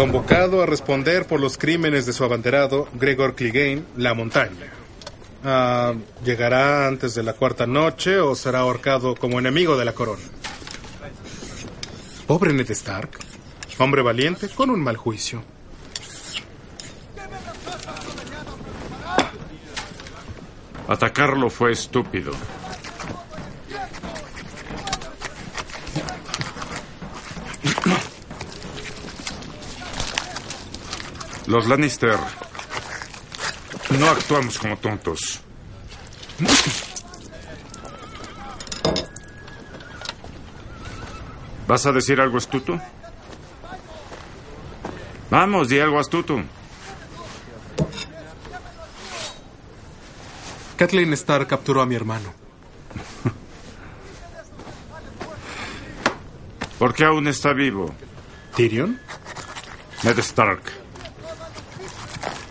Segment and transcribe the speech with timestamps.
[0.00, 4.72] Convocado a responder por los crímenes de su abanderado, Gregor Clegane, La Montaña.
[5.44, 5.92] Ah,
[6.24, 10.22] ¿Llegará antes de la cuarta noche o será ahorcado como enemigo de la corona?
[12.26, 13.10] Pobre Ned Stark.
[13.76, 15.44] Hombre valiente con un mal juicio.
[20.88, 22.32] Atacarlo fue estúpido.
[31.50, 32.16] Los Lannister
[33.98, 35.40] no actuamos como tontos.
[41.66, 42.80] ¿Vas a decir algo astuto?
[45.28, 46.40] Vamos, di algo astuto.
[50.76, 52.32] Kathleen Stark capturó a mi hermano.
[56.78, 57.92] ¿Por qué aún está vivo?
[58.54, 59.00] ¿Tyrion?
[60.04, 60.79] Ned Stark.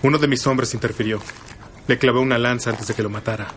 [0.02, 1.22] Uno de mis hombres interfirió.
[1.88, 3.48] Le clavé una lanza antes de que lo matara.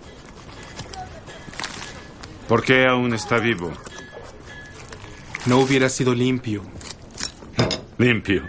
[2.48, 3.72] ¿Por qué aún está vivo?
[5.47, 6.62] No hubiera sido limpio.
[7.98, 8.42] Limpio.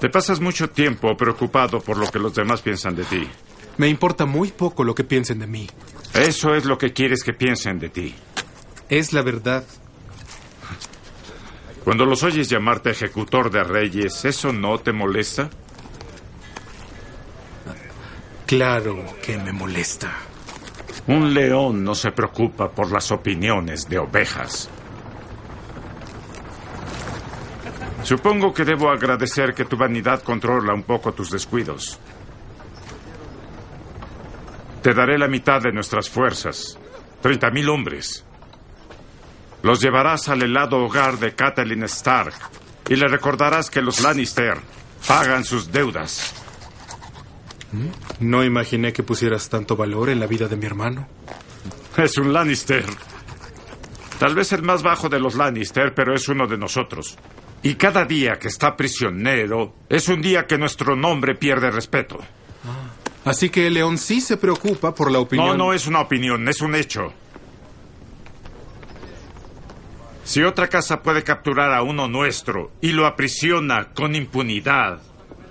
[0.00, 3.28] Te pasas mucho tiempo preocupado por lo que los demás piensan de ti.
[3.78, 5.66] Me importa muy poco lo que piensen de mí.
[6.12, 8.14] Eso es lo que quieres que piensen de ti.
[8.88, 9.64] Es la verdad.
[11.84, 15.50] Cuando los oyes llamarte ejecutor de reyes, ¿eso no te molesta?
[18.46, 20.12] Claro que me molesta.
[21.06, 24.70] Un león no se preocupa por las opiniones de ovejas.
[28.02, 31.98] Supongo que debo agradecer que tu vanidad controla un poco tus descuidos.
[34.82, 36.78] Te daré la mitad de nuestras fuerzas,
[37.20, 38.24] treinta mil hombres.
[39.64, 42.34] Los llevarás al helado hogar de Catelyn Stark
[42.86, 44.58] y le recordarás que los Lannister
[45.08, 46.34] pagan sus deudas.
[48.20, 51.08] No imaginé que pusieras tanto valor en la vida de mi hermano.
[51.96, 52.84] Es un Lannister.
[54.18, 57.16] Tal vez el más bajo de los Lannister, pero es uno de nosotros.
[57.62, 62.18] Y cada día que está prisionero es un día que nuestro nombre pierde respeto.
[63.24, 65.56] Así que león sí se preocupa por la opinión.
[65.56, 67.14] No, no es una opinión, es un hecho.
[70.24, 75.00] Si otra casa puede capturar a uno nuestro y lo aprisiona con impunidad,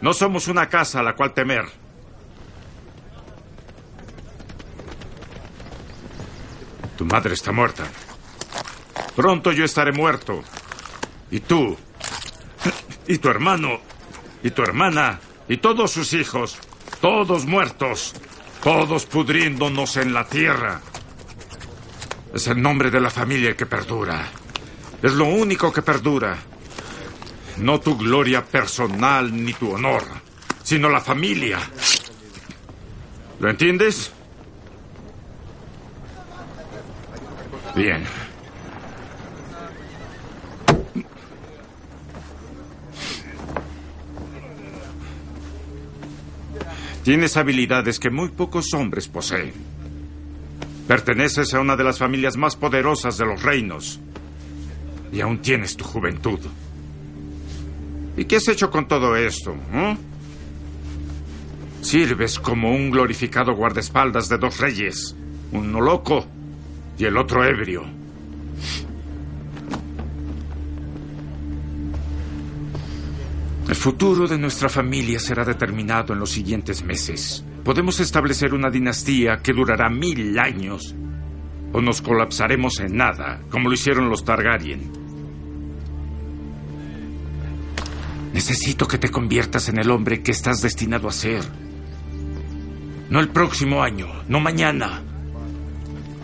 [0.02, 1.66] no somos una casa a la cual temer.
[6.98, 7.84] Tu madre está muerta.
[9.16, 10.44] Pronto yo estaré muerto.
[11.30, 11.78] Y tú.
[13.08, 13.80] Y tu hermano.
[14.44, 15.20] Y tu hermana.
[15.48, 16.58] Y todos sus hijos.
[17.00, 18.14] Todos muertos.
[18.64, 20.82] Todos pudriéndonos en la tierra.
[22.34, 24.30] Es el nombre de la familia que perdura.
[25.04, 26.38] Es lo único que perdura.
[27.58, 30.02] No tu gloria personal ni tu honor,
[30.64, 31.60] sino la familia.
[33.42, 34.14] ¿Lo entiendes?
[37.76, 38.06] Bien.
[47.04, 49.54] Tienes habilidades que muy pocos hombres poseen.
[50.88, 54.00] Perteneces a una de las familias más poderosas de los reinos.
[55.14, 56.40] Y aún tienes tu juventud.
[58.18, 59.56] ¿Y qué has hecho con todo esto?
[59.72, 59.96] eh?
[61.82, 65.16] Sirves como un glorificado guardaespaldas de dos reyes.
[65.52, 66.26] Uno loco
[66.98, 67.84] y el otro ebrio.
[73.68, 77.44] El futuro de nuestra familia será determinado en los siguientes meses.
[77.64, 80.96] Podemos establecer una dinastía que durará mil años
[81.72, 85.03] o nos colapsaremos en nada, como lo hicieron los Targaryen.
[88.34, 91.44] Necesito que te conviertas en el hombre que estás destinado a ser.
[93.10, 95.02] No el próximo año, no mañana.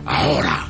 [0.04, 0.66] Ahora.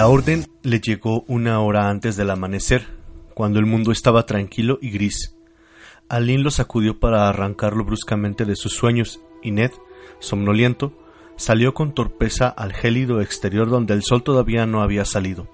[0.00, 2.86] La orden le llegó una hora antes del amanecer,
[3.34, 5.36] cuando el mundo estaba tranquilo y gris.
[6.08, 9.72] Alin lo sacudió para arrancarlo bruscamente de sus sueños, y Ned,
[10.18, 10.94] somnoliento,
[11.36, 15.48] salió con torpeza al gélido exterior donde el sol todavía no había salido.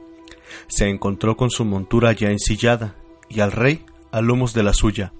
[0.68, 2.94] Se encontró con su montura ya ensillada,
[3.28, 5.12] y al rey a lomos de la suya.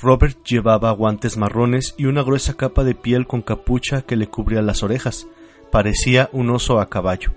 [0.00, 4.62] Robert llevaba guantes marrones y una gruesa capa de piel con capucha que le cubría
[4.62, 5.26] las orejas,
[5.70, 7.32] parecía un oso a caballo.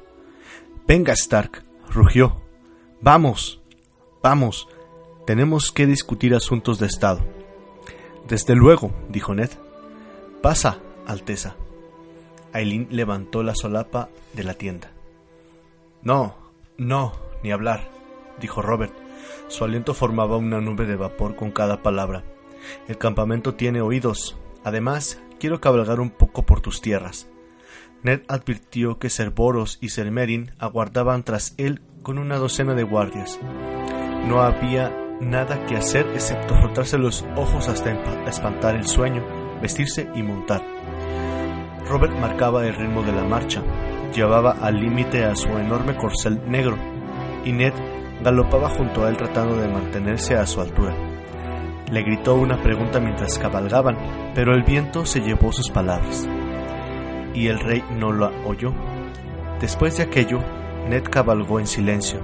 [0.88, 2.44] Venga, Stark, rugió.
[3.02, 3.60] Vamos,
[4.22, 4.68] vamos,
[5.26, 7.26] tenemos que discutir asuntos de Estado.
[8.28, 9.50] Desde luego, dijo Ned.
[10.44, 10.78] Pasa,
[11.08, 11.56] Alteza.
[12.54, 14.92] Aileen levantó la solapa de la tienda.
[16.04, 16.36] No,
[16.78, 17.90] no, ni hablar,
[18.40, 18.94] dijo Robert.
[19.48, 22.24] Su aliento formaba una nube de vapor con cada palabra.
[22.88, 24.38] El campamento tiene oídos.
[24.64, 27.28] Además, quiero cabalgar un poco por tus tierras.
[28.06, 33.40] Ned advirtió que Cerboros y Sermerin aguardaban tras él con una docena de guardias.
[34.28, 37.94] No había nada que hacer excepto frotarse los ojos hasta
[38.28, 39.26] espantar el sueño,
[39.60, 40.62] vestirse y montar.
[41.90, 43.64] Robert marcaba el ritmo de la marcha,
[44.14, 46.78] llevaba al límite a su enorme corcel negro,
[47.44, 47.74] y Ned
[48.22, 50.96] galopaba junto a él tratando de mantenerse a su altura.
[51.92, 53.98] Le gritó una pregunta mientras cabalgaban,
[54.36, 56.30] pero el viento se llevó sus palabras.
[57.36, 58.74] Y el rey no la oyó.
[59.62, 60.42] Después de aquello,
[60.90, 62.20] Ned cabalgó en silencio.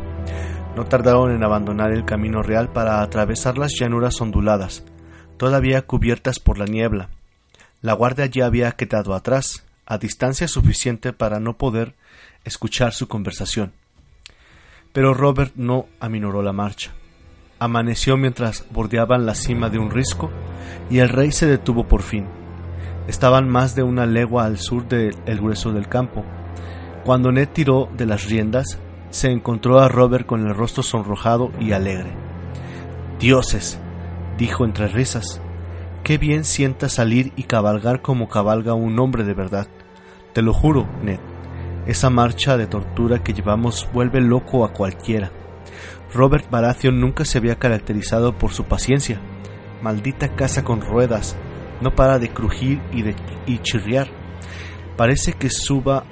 [0.75, 4.84] No tardaron en abandonar el camino real para atravesar las llanuras onduladas,
[5.38, 7.10] todavía cubiertas por la niebla.
[7.81, 11.96] La guardia ya había quedado atrás, a distancia suficiente para no poder
[12.46, 13.74] escuchar su conversación.
[14.94, 16.92] Pero Robert no aminoró la marcha.
[17.60, 20.31] Amaneció mientras bordeaban la cima de un risco
[20.90, 22.41] y el rey se detuvo por fin.
[23.12, 26.24] Estaban más de una legua al sur del grueso del campo.
[27.04, 28.80] Cuando Ned tiró de las riendas,
[29.10, 32.16] se encontró a Robert con el rostro sonrojado y alegre.
[33.19, 33.81] Dioses,
[34.38, 35.42] dijo entre risas,
[36.06, 39.68] qué bien sienta salir y cabalgar como cabalga un hombre de verdad.
[40.31, 41.19] Te lo juro, Ned,
[41.88, 45.33] esa marcha de tortura que llevamos vuelve loco a cualquiera.
[46.14, 49.19] Robert Baratheon nunca se había caracterizado por su paciencia.
[49.81, 51.35] Maldita casa con ruedas,
[51.81, 53.16] no para de crujir y, de,
[53.61, 54.07] chirriar.
[54.95, 56.04] Parece que suba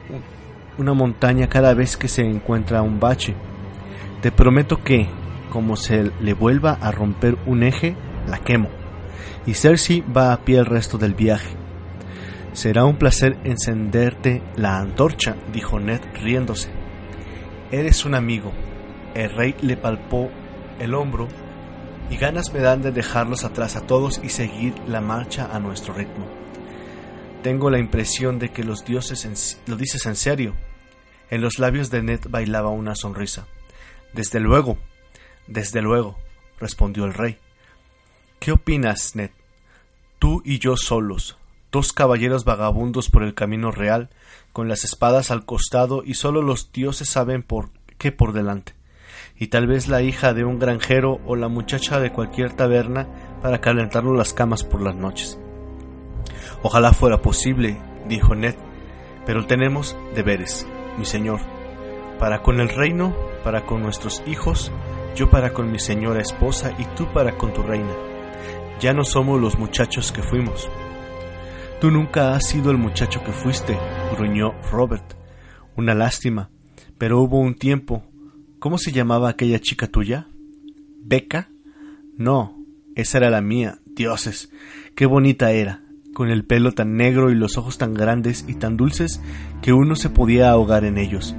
[0.78, 3.36] una montaña cada vez que se encuentra un bache.
[4.22, 5.08] Te prometo que,
[5.52, 7.96] como se le vuelva a romper un eje,
[8.28, 8.70] la quemo.
[9.46, 11.56] Y Cersei va a pie el resto del viaje.
[12.54, 16.70] Será un placer encenderte la antorcha, dijo Ned riéndose.
[17.72, 18.52] Eres un amigo,
[19.14, 20.30] el rey le palpó
[20.80, 21.28] el hombro
[22.10, 25.94] y ganas me dan de dejarlos atrás a todos y seguir la marcha a nuestro
[25.94, 26.26] ritmo.
[27.44, 30.56] Tengo la impresión de que los dioses lo dices en serio.
[31.30, 33.46] En los labios de Ned bailaba una sonrisa.
[34.14, 34.78] Desde luego,
[35.48, 36.18] desde luego,
[36.60, 37.38] respondió el rey.
[38.40, 39.30] ¿Qué opinas, Ned?
[40.18, 41.38] Tú y yo solos,
[41.72, 44.10] dos caballeros vagabundos por el camino real,
[44.52, 48.79] con las espadas al costado y solo los dioses saben por qué por delante
[49.40, 53.08] y tal vez la hija de un granjero o la muchacha de cualquier taberna
[53.42, 55.40] para calentarnos las camas por las noches.
[56.62, 57.78] Ojalá fuera posible,
[58.10, 58.56] dijo Ned,
[59.26, 60.68] pero tenemos deberes,
[60.98, 61.40] mi señor,
[62.20, 63.16] para con el reino,
[63.46, 64.74] para con nuestros hijos,
[65.16, 67.94] yo para con mi señora esposa y tú para con tu reina.
[68.82, 70.70] Ya no somos los muchachos que fuimos.
[71.80, 73.78] Tú nunca has sido el muchacho que fuiste,
[74.12, 75.14] gruñó Robert.
[75.78, 76.50] Una lástima,
[76.98, 78.04] pero hubo un tiempo
[78.60, 80.28] ¿Cómo se llamaba aquella chica tuya?
[81.02, 81.50] ¿Beca?
[82.18, 82.58] No,
[82.94, 83.80] esa era la mía.
[83.86, 84.52] Dioses,
[84.96, 85.82] qué bonita era,
[86.14, 89.22] con el pelo tan negro y los ojos tan grandes y tan dulces
[89.62, 91.36] que uno se podía ahogar en ellos.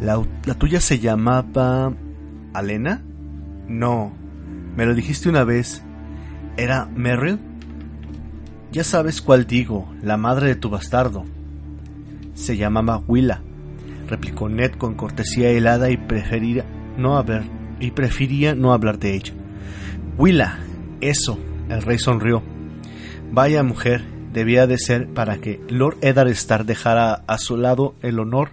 [0.00, 0.20] ¿La,
[0.58, 1.94] tuya se llamaba...
[2.52, 3.04] ¿Alena?
[3.68, 4.12] No,
[4.76, 5.84] me lo dijiste una vez.
[6.56, 7.38] ¿Era Merrill?
[8.72, 11.26] Ya sabes cuál digo, la madre de tu bastardo.
[12.34, 13.42] Se llamaba Willa
[14.08, 16.64] replicó Ned con cortesía helada y prefería
[16.96, 17.44] no hablar,
[17.80, 19.32] y prefería no hablar de ella.
[20.16, 20.58] Willa,
[21.00, 22.42] eso, el rey sonrió.
[23.30, 28.18] Vaya mujer, debía de ser para que Lord Eddard Stark dejara a su lado el
[28.18, 28.50] honor,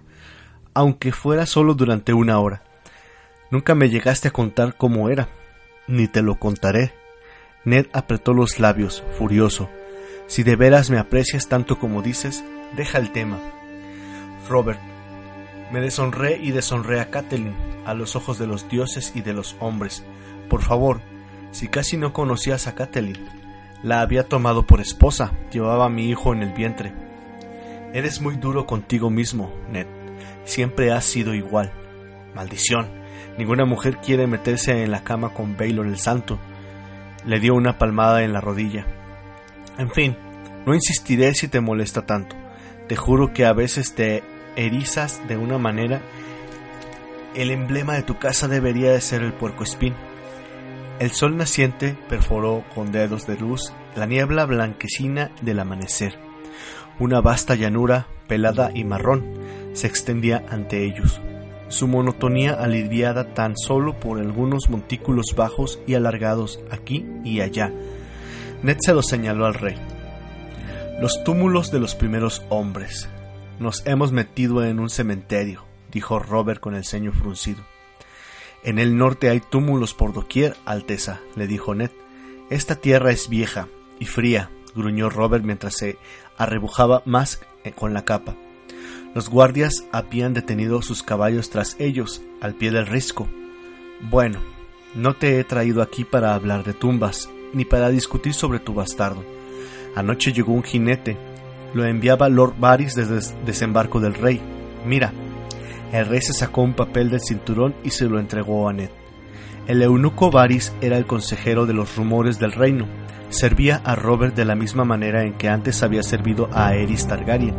[0.73, 2.63] aunque fuera solo durante una hora.
[3.51, 5.29] Nunca me llegaste a contar cómo era,
[5.87, 6.93] ni te lo contaré.
[7.65, 9.69] Ned apretó los labios, furioso.
[10.27, 12.43] Si de veras me aprecias tanto como dices,
[12.75, 13.39] deja el tema.
[14.49, 14.79] Robert,
[15.73, 19.55] me deshonré y deshonré a Catelyn a los ojos de los dioses y de los
[19.59, 20.03] hombres.
[20.47, 21.01] Por favor,
[21.49, 23.17] si casi no conocías a Catelyn,
[23.81, 26.93] la había tomado por esposa, llevaba a mi hijo en el vientre.
[27.91, 29.87] Eres muy duro contigo mismo, Ned.
[30.45, 31.71] Siempre has sido igual.
[32.35, 32.87] Maldición.
[33.39, 36.37] Ninguna mujer quiere meterse en la cama con Baylor el Santo.
[37.25, 38.85] Le dio una palmada en la rodilla.
[39.79, 40.15] En fin,
[40.67, 42.35] no insistiré si te molesta tanto.
[42.87, 44.23] Te juro que a veces te
[44.55, 46.01] erizas de una manera,
[47.35, 49.93] el emblema de tu casa debería de ser el puerco espín.
[50.99, 56.19] El sol naciente perforó con dedos de luz la niebla blanquecina del amanecer.
[56.99, 59.25] Una vasta llanura, pelada y marrón,
[59.73, 61.19] se extendía ante ellos,
[61.67, 67.71] su monotonía aliviada tan solo por algunos montículos bajos y alargados aquí y allá.
[68.61, 69.75] Ned se lo señaló al rey.
[71.01, 73.09] Los túmulos de los primeros hombres.
[73.63, 77.63] Nos hemos metido en un cementerio, dijo Robert con el ceño fruncido.
[78.61, 81.89] En el norte hay túmulos por doquier, Alteza, le dijo Ned.
[82.49, 83.69] Esta tierra es vieja
[84.01, 85.97] y fría, gruñó Robert mientras se
[86.37, 87.39] arrebujaba más
[87.77, 88.35] con la capa.
[89.15, 93.29] Los guardias habían detenido sus caballos tras ellos, al pie del risco.
[94.01, 94.41] Bueno,
[94.93, 99.23] no te he traído aquí para hablar de tumbas, ni para discutir sobre tu bastardo.
[99.95, 101.17] Anoche llegó un jinete.
[101.73, 104.39] Lo enviaba Lord Varys desde desembarco del rey.
[104.85, 105.11] Mira,
[105.91, 108.89] el rey se sacó un papel del cinturón y se lo entregó a Ned.
[109.67, 112.85] El eunuco Varys era el consejero de los rumores del reino.
[113.29, 117.55] Servía a Robert de la misma manera en que antes había servido a Aerys Targaryen.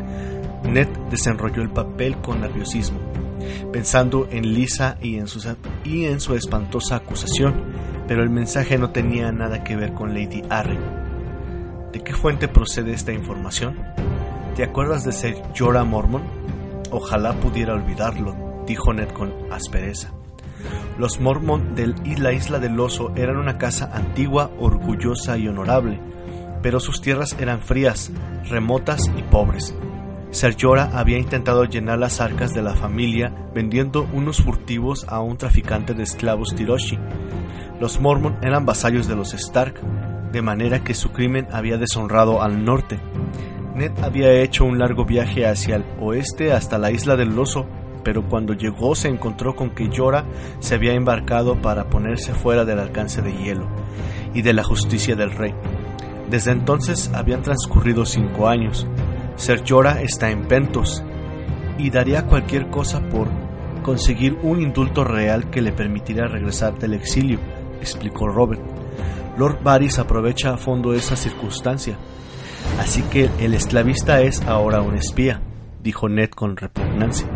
[0.65, 2.99] Ned desenrolló el papel con nerviosismo,
[3.73, 5.41] pensando en Lisa y en, su,
[5.85, 7.55] y en su espantosa acusación,
[8.07, 10.94] pero el mensaje no tenía nada que ver con Lady Arryn.
[11.95, 13.77] ¿De qué fuente procede esta información?
[14.57, 16.25] ¿Te acuerdas de ser Jorah Mormon?
[16.91, 20.11] Ojalá pudiera olvidarlo, dijo Ned con aspereza.
[20.99, 26.01] Los Mormon de la isla del oso eran una casa antigua, orgullosa y honorable,
[26.63, 28.11] pero sus tierras eran frías,
[28.51, 29.73] remotas y pobres.
[30.33, 35.37] Ser Jorah había intentado llenar las arcas de la familia vendiendo unos furtivos a un
[35.37, 36.99] traficante de esclavos Tiroshi.
[37.79, 39.81] Los Mormon eran vasallos de los Stark,
[40.35, 42.99] de manera que su crimen había deshonrado al norte.
[43.77, 47.67] Ned había hecho un largo viaje hacia el oeste hasta la isla del oso,
[48.03, 50.25] pero cuando llegó se encontró con que Yora
[50.59, 53.69] se había embarcado para ponerse fuera del alcance de hielo
[54.35, 55.55] y de la justicia del rey.
[56.29, 58.89] Desde entonces habían transcurrido cinco años.
[59.37, 61.05] Ser Yora está en Pentos
[61.79, 63.29] y daría cualquier cosa por
[63.85, 67.39] conseguir un indulto real que le permitiera regresar del exilio,
[67.81, 68.74] explicó Robert.
[69.37, 71.97] Lord Varys aprovecha a fondo esa circunstancia
[72.79, 75.41] Así que el esclavista es ahora un espía,
[75.83, 77.27] dijo Ned con repugnancia.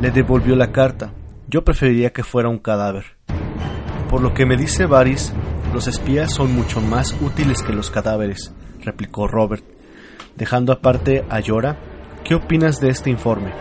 [0.00, 1.12] Le devolvió la carta.
[1.48, 3.16] Yo preferiría que fuera un cadáver.
[4.08, 5.32] Por lo que me dice Varys,
[5.74, 9.64] los espías son mucho más útiles que los cadáveres, replicó Robert.
[10.36, 11.76] Dejando aparte a Yora,
[12.24, 13.52] ¿qué opinas de este informe?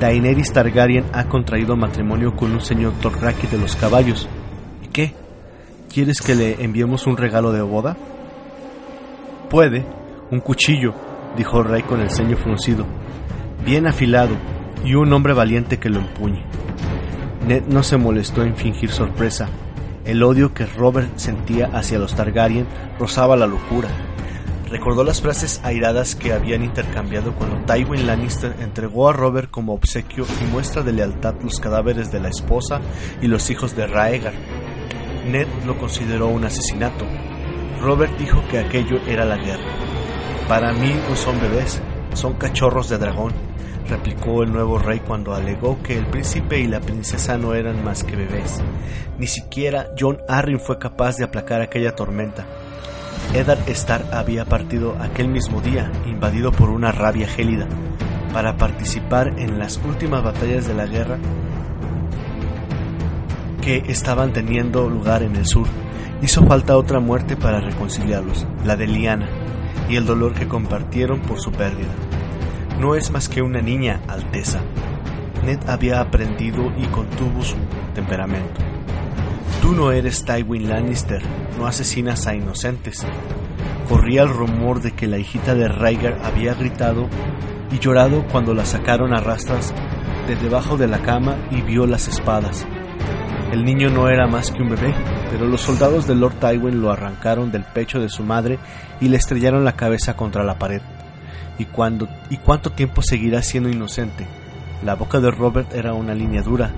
[0.00, 4.28] Daenerys Targaryen ha contraído matrimonio con un señor Torraki de los caballos.
[4.82, 5.14] ¿Y qué?
[5.92, 7.96] ¿Quieres que le enviemos un regalo de boda?
[9.48, 9.86] Puede,
[10.30, 10.92] un cuchillo,
[11.36, 12.84] dijo el rey con el ceño fruncido,
[13.64, 14.34] bien afilado,
[14.84, 16.44] y un hombre valiente que lo empuñe.
[17.46, 19.48] Ned no se molestó en fingir sorpresa.
[20.04, 22.66] El odio que Robert sentía hacia los Targaryen
[22.98, 23.88] rozaba la locura.
[24.68, 30.26] Recordó las frases airadas que habían intercambiado cuando Tywin Lannister entregó a Robert como obsequio
[30.42, 32.80] y muestra de lealtad los cadáveres de la esposa
[33.22, 34.34] y los hijos de Raegar.
[35.26, 37.04] Ned lo consideró un asesinato,
[37.80, 39.64] Robert dijo que aquello era la guerra.
[40.48, 41.80] Para mí no son bebés,
[42.14, 43.32] son cachorros de dragón,
[43.88, 48.04] replicó el nuevo rey cuando alegó que el príncipe y la princesa no eran más
[48.04, 48.62] que bebés.
[49.18, 52.46] Ni siquiera John Arryn fue capaz de aplacar aquella tormenta.
[53.34, 57.66] Eddard Stark había partido aquel mismo día, invadido por una rabia gélida,
[58.32, 61.18] para participar en las últimas batallas de la guerra
[63.66, 65.66] que estaban teniendo lugar en el sur.
[66.22, 69.28] Hizo falta otra muerte para reconciliarlos, la de Liana,
[69.88, 71.90] y el dolor que compartieron por su pérdida.
[72.78, 74.60] No es más que una niña, Alteza.
[75.44, 77.56] Ned había aprendido y contuvo su
[77.92, 78.60] temperamento.
[79.60, 81.22] Tú no eres Tywin Lannister,
[81.58, 83.04] no asesinas a inocentes.
[83.88, 87.08] Corría el rumor de que la hijita de Rhaegar había gritado
[87.72, 89.74] y llorado cuando la sacaron a rastras
[90.28, 92.64] de debajo de la cama y vio las espadas.
[93.52, 94.92] El niño no era más que un bebé,
[95.30, 98.58] pero los soldados de Lord Tywin lo arrancaron del pecho de su madre
[99.00, 100.82] y le estrellaron la cabeza contra la pared.
[101.58, 104.26] ¿Y, ¿Y cuánto tiempo seguirá siendo inocente?
[104.84, 106.72] La boca de Robert era una línea dura.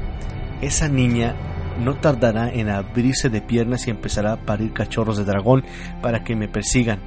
[0.60, 1.34] Esa niña
[1.78, 5.64] no tardará en abrirse de piernas y empezará a parir cachorros de dragón
[6.02, 7.00] para que me persigan.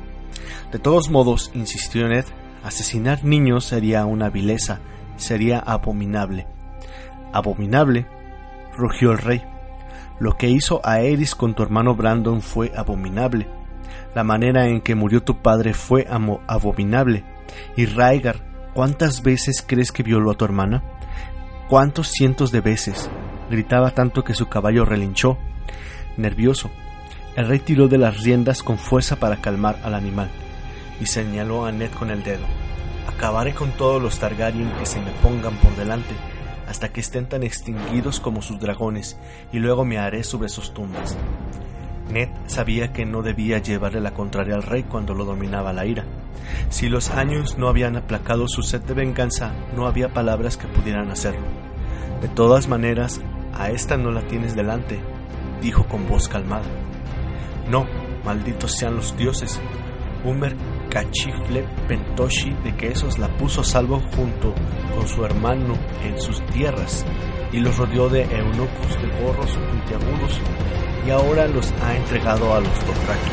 [0.72, 2.26] De todos modos, insistió Ned,
[2.64, 4.80] asesinar niños sería una vileza,
[5.18, 6.48] sería abominable.
[7.34, 8.08] Abominable,
[8.76, 9.51] rugió el rey.
[10.22, 13.48] Lo que hizo Aerys con tu hermano Brandon fue abominable.
[14.14, 16.08] La manera en que murió tu padre fue
[16.48, 17.24] abominable.
[17.76, 20.84] Y Raegar, ¿cuántas veces crees que violó a tu hermana?
[21.68, 23.10] ¿Cuántos cientos de veces?
[23.50, 25.40] Gritaba tanto que su caballo relinchó.
[26.18, 26.70] Nervioso,
[27.36, 30.30] el rey tiró de las riendas con fuerza para calmar al animal
[31.00, 32.46] y señaló a Ned con el dedo.
[33.08, 36.14] Acabaré con todos los Targaryen que se me pongan por delante,
[36.68, 39.18] hasta que estén tan extinguidos como sus dragones,
[39.52, 41.18] y luego me haré sobre sus tumbas.
[42.12, 46.06] Ned sabía que no debía llevarle la contraria al rey cuando lo dominaba la ira.
[46.70, 51.10] Si los años no habían aplacado su sed de venganza, no había palabras que pudieran
[51.10, 51.46] hacerlo.
[52.22, 53.22] De todas maneras,
[53.54, 55.00] a esta no la tienes delante,
[55.62, 56.66] dijo con voz calmada.
[57.70, 57.88] No,
[58.26, 59.60] malditos sean los dioses.
[60.24, 64.54] Un mercachifle pentoshi de quesos la puso a salvo junto
[64.96, 67.06] con su hermano en sus tierras
[67.52, 70.40] y los rodeó de eunucos de gorros puntiagudos
[71.06, 73.32] y ahora los ha entregado a los Dothraki.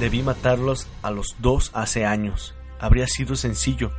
[0.00, 2.54] Debí matarlos a los dos hace años.
[2.78, 3.92] Habría sido sencillo,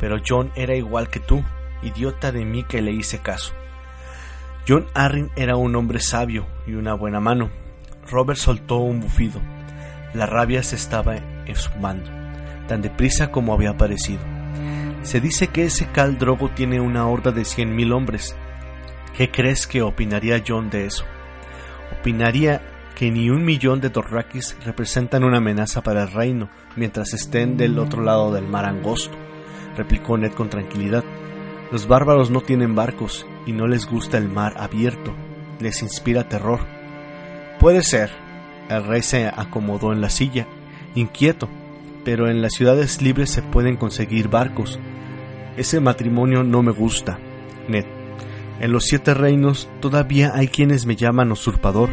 [0.00, 1.44] pero John era igual que tú,
[1.82, 3.52] idiota de mí que le hice caso.
[4.66, 7.50] John Arryn era un hombre sabio y una buena mano.
[8.10, 9.40] Robert soltó un bufido.
[10.14, 12.10] La rabia se estaba esfumando,
[12.68, 14.20] tan deprisa como había aparecido.
[15.02, 18.34] Se dice que ese Cal Drogo tiene una horda de cien mil hombres.
[19.16, 21.04] ¿Qué crees que opinaría John de eso?
[22.00, 22.62] Opinaría
[22.94, 27.78] que ni un millón de Dorrakis representan una amenaza para el reino mientras estén del
[27.78, 29.16] otro lado del mar angosto,
[29.76, 31.04] replicó Ned con tranquilidad.
[31.72, 35.14] Los bárbaros no tienen barcos y no les gusta el mar abierto,
[35.60, 36.60] les inspira terror.
[37.58, 38.10] Puede ser.
[38.68, 40.46] El rey se acomodó en la silla,
[40.94, 41.48] inquieto,
[42.04, 44.78] pero en las ciudades libres se pueden conseguir barcos.
[45.56, 47.18] Ese matrimonio no me gusta,
[47.68, 47.84] Ned.
[48.60, 51.90] En los siete reinos todavía hay quienes me llaman usurpador.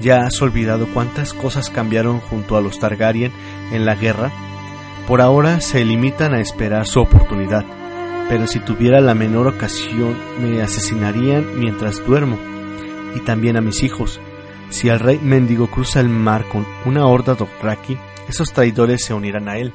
[0.00, 3.32] ¿Ya has olvidado cuántas cosas cambiaron junto a los Targaryen
[3.72, 4.30] en la guerra?
[5.08, 7.64] Por ahora se limitan a esperar su oportunidad
[8.28, 12.38] pero si tuviera la menor ocasión me asesinarían mientras duermo,
[13.14, 14.20] y también a mis hijos.
[14.70, 17.96] Si el rey mendigo cruza el mar con una horda Dothraki,
[18.28, 19.72] esos traidores se unirán a él.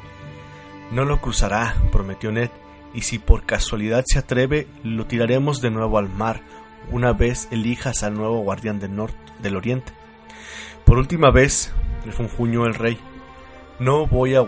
[0.91, 2.49] No lo cruzará, prometió Ned,
[2.93, 6.41] y si por casualidad se atreve, lo tiraremos de nuevo al mar,
[6.89, 9.93] una vez elijas al nuevo guardián del norte, del oriente.
[10.85, 11.71] Por última vez,
[12.05, 12.99] refunfuñó el rey,
[13.79, 14.45] no voy a,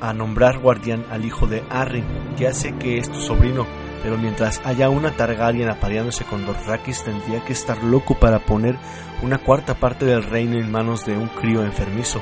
[0.00, 2.04] a nombrar guardián al hijo de Arryn,
[2.36, 3.66] ya sé que es tu sobrino,
[4.02, 8.76] pero mientras haya una Targaryen apareándose con Dothraki tendría que estar loco para poner
[9.22, 12.20] una cuarta parte del reino en manos de un crío enfermizo.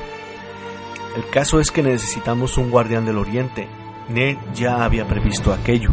[1.15, 3.67] El caso es que necesitamos un guardián del oriente.
[4.09, 5.91] Ned ya había previsto aquello.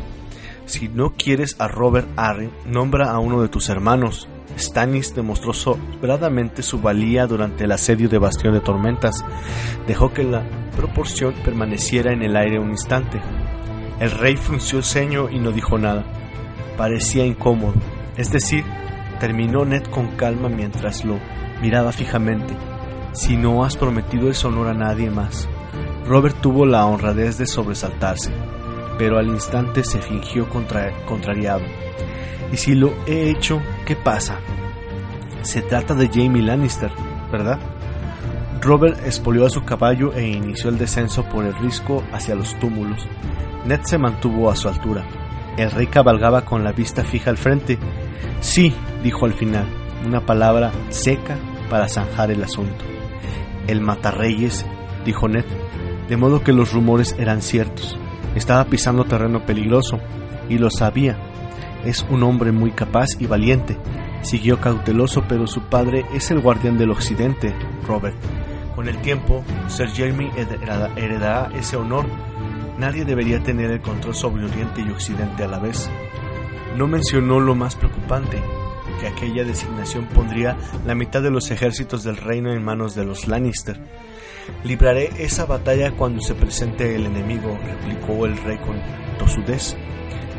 [0.67, 4.29] Si no quieres a Robert Arryn, nombra a uno de tus hermanos.
[4.59, 9.25] Stannis demostró sobradamente su valía durante el asedio de Bastión de Tormentas.
[9.87, 10.43] Dejó que la
[10.77, 13.21] proporción permaneciera en el aire un instante.
[14.01, 16.05] El rey frunció el ceño y no dijo nada.
[16.77, 17.75] Parecía incómodo.
[18.17, 18.65] Es decir,
[19.21, 21.19] terminó Ned con calma mientras lo
[21.61, 22.72] miraba fijamente.
[23.13, 25.47] Si no has prometido ese honor a nadie más.
[26.07, 28.33] Robert tuvo la honradez de sobresaltarse,
[28.99, 31.63] pero al instante se fingió contrariado.
[32.51, 34.39] Y si lo he hecho, ¿qué pasa?
[35.43, 36.91] Se trata de Jamie Lannister,
[37.31, 37.61] ¿verdad?
[38.63, 43.07] Robert espolió a su caballo e inició el descenso por el risco hacia los túmulos.
[43.67, 45.05] Ned se mantuvo a su altura.
[45.59, 47.79] El rey cabalgaba con la vista fija al frente.
[48.41, 48.73] Sí,
[49.03, 49.67] dijo al final,
[50.07, 51.37] una palabra seca
[51.69, 52.85] para zanjar el asunto.
[53.67, 54.67] El matarreyes,
[55.05, 55.45] dijo Ned,
[56.09, 57.99] de modo que los rumores eran ciertos.
[58.35, 60.01] Estaba pisando terreno peligroso,
[60.49, 61.17] y lo sabía,
[61.85, 63.77] es un hombre muy capaz y valiente.
[64.23, 67.55] Siguió cauteloso, pero su padre es el guardián del occidente,
[67.87, 68.17] Robert.
[68.75, 70.31] Con el tiempo, Sir Jeremy
[70.97, 72.07] heredará ese honor.
[72.79, 75.91] Nadie debería tener el control sobre Oriente y Occidente a la vez.
[76.77, 78.41] No mencionó lo más preocupante,
[79.01, 83.29] que aquella designación pondría la mitad de los ejércitos del reino en manos de los
[83.29, 83.81] Lannister.
[84.65, 88.81] Libraré esa batalla cuando se presente el enemigo, replicó el rey con
[89.19, 89.77] tosudez.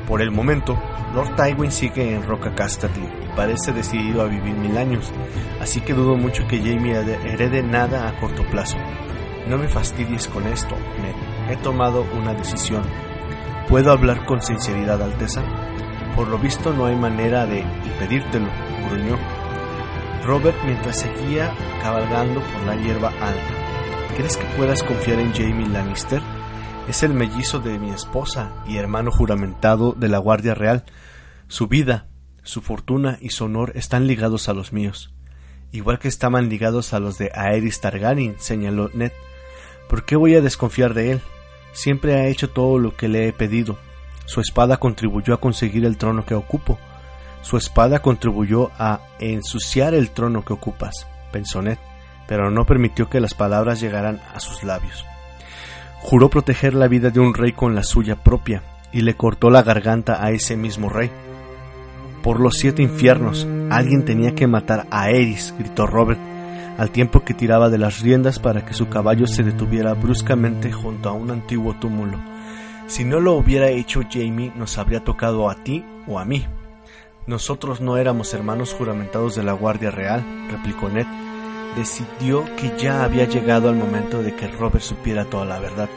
[0.08, 0.78] Por el momento,
[1.13, 5.12] Lord Tywin sigue en Roca Casterly y parece decidido a vivir mil años,
[5.62, 8.78] así que dudo mucho que Jamie herede nada a corto plazo.
[9.48, 11.52] No me fastidies con esto, Ned.
[11.52, 12.84] He tomado una decisión.
[13.68, 15.42] ¿Puedo hablar con sinceridad, Alteza?
[16.15, 18.47] Por lo visto no hay manera de impedírtelo,
[18.88, 19.17] gruñó.
[20.23, 24.15] Robert mientras seguía cabalgando por la hierba alta.
[24.15, 26.21] ¿Crees que puedas confiar en Jamie Lannister?
[26.88, 30.84] Es el mellizo de mi esposa y hermano juramentado de la Guardia Real.
[31.47, 32.08] Su vida,
[32.43, 35.13] su fortuna y su honor están ligados a los míos,
[35.71, 39.13] igual que estaban ligados a los de Aerys Targaryen, señaló Ned.
[39.89, 41.21] ¿Por qué voy a desconfiar de él?
[41.71, 43.78] Siempre ha hecho todo lo que le he pedido.
[44.26, 46.80] Su espada contribuyó a conseguir el trono que ocupo.
[47.42, 51.78] Su espada contribuyó a ensuciar el trono que ocupas, pensó Ned,
[52.28, 55.06] pero no permitió que las palabras llegaran a sus labios.
[56.02, 59.64] Juró proteger la vida de un rey con la suya propia y le cortó la
[59.64, 61.12] garganta a ese mismo rey.
[62.22, 66.20] Por los siete infiernos, alguien tenía que matar a Eris, gritó Robert,
[66.78, 71.10] al tiempo que tiraba de las riendas para que su caballo se detuviera bruscamente junto
[71.10, 72.20] a un antiguo túmulo.
[72.88, 76.46] Si no lo hubiera hecho Jamie, nos habría tocado a ti o a mí.
[77.26, 81.08] Nosotros no éramos hermanos juramentados de la Guardia Real, replicó Ned.
[81.78, 85.89] Decidió que ya había llegado el momento de que Robert supiera toda la verdad.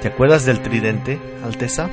[0.00, 1.90] ¿Te acuerdas del tridente, Alteza?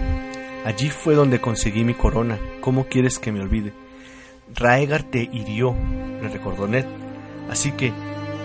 [0.64, 2.38] Allí fue donde conseguí mi corona.
[2.62, 3.74] ¿Cómo quieres que me olvide?
[4.54, 5.76] Raegar te hirió,
[6.22, 6.86] le recordó Ned.
[7.50, 7.92] Así que,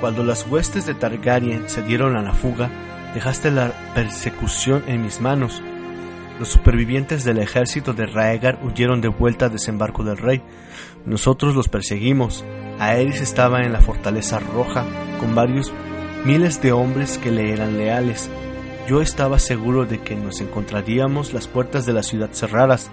[0.01, 2.71] cuando las huestes de Targaryen se dieron a la fuga,
[3.17, 5.63] dejaste la persecución en mis manos.
[6.39, 10.43] Los supervivientes del ejército de Raegar huyeron de vuelta al desembarco del rey.
[11.07, 12.45] Nosotros los perseguimos.
[12.79, 14.85] Aerys estaba en la fortaleza roja
[15.19, 15.73] con varios
[16.27, 18.29] miles de hombres que le eran leales.
[18.87, 22.91] Yo estaba seguro de que nos encontraríamos las puertas de la ciudad cerradas,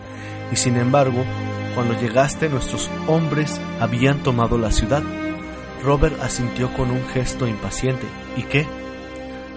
[0.53, 1.25] y sin embargo,
[1.75, 5.03] cuando llegaste nuestros hombres habían tomado la ciudad.
[5.83, 8.05] Robert asintió con un gesto impaciente.
[8.37, 8.65] ¿Y qué?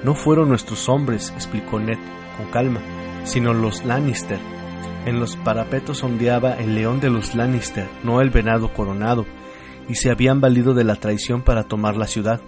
[0.05, 1.99] No fueron nuestros hombres, explicó Ned
[2.37, 2.81] con calma,
[3.25, 4.39] sino los Lannister.
[5.05, 9.25] En los parapetos ondeaba el león de los Lannister, no el venado coronado,
[9.89, 12.41] y se habían valido de la traición para tomar la ciudad.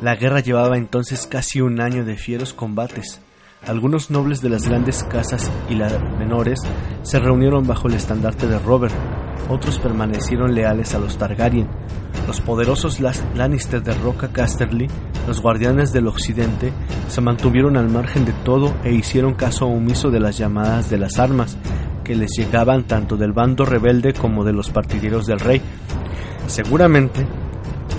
[0.00, 3.20] La guerra llevaba entonces casi un año de fieros combates.
[3.66, 6.60] Algunos nobles de las grandes casas y las menores
[7.02, 8.94] se reunieron bajo el estandarte de Robert,
[9.48, 11.68] otros permanecieron leales a los Targaryen.
[12.26, 14.88] Los poderosos Lannister de Roca Casterly,
[15.26, 16.72] los guardianes del occidente,
[17.08, 21.18] se mantuvieron al margen de todo e hicieron caso omiso de las llamadas de las
[21.18, 21.58] armas,
[22.02, 25.60] que les llegaban tanto del bando rebelde como de los partidarios del rey.
[26.46, 27.26] Seguramente,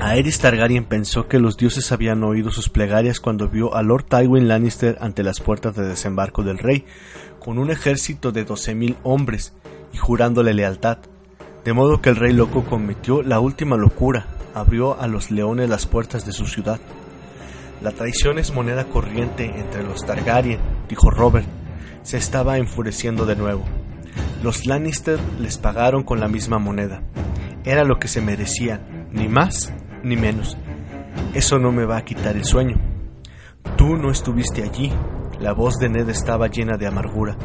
[0.02, 4.48] Aerys Targaryen pensó que los dioses habían oído sus plegarias cuando vio a Lord Tywin
[4.48, 6.86] Lannister ante las puertas de desembarco del rey,
[7.40, 9.54] con un ejército de doce mil hombres,
[9.94, 10.98] y jurándole lealtad.
[11.66, 15.88] De modo que el rey loco cometió la última locura, abrió a los leones las
[15.88, 16.80] puertas de su ciudad.
[17.82, 21.48] La traición es moneda corriente entre los Targaryen, dijo Robert.
[22.04, 23.64] Se estaba enfureciendo de nuevo.
[24.44, 27.02] Los Lannister les pagaron con la misma moneda.
[27.64, 29.74] Era lo que se merecían, ni más
[30.04, 30.56] ni menos.
[31.34, 32.80] Eso no me va a quitar el sueño.
[33.76, 34.94] Tú no estuviste allí.
[35.40, 37.36] La voz de Ned estaba llena de amargura.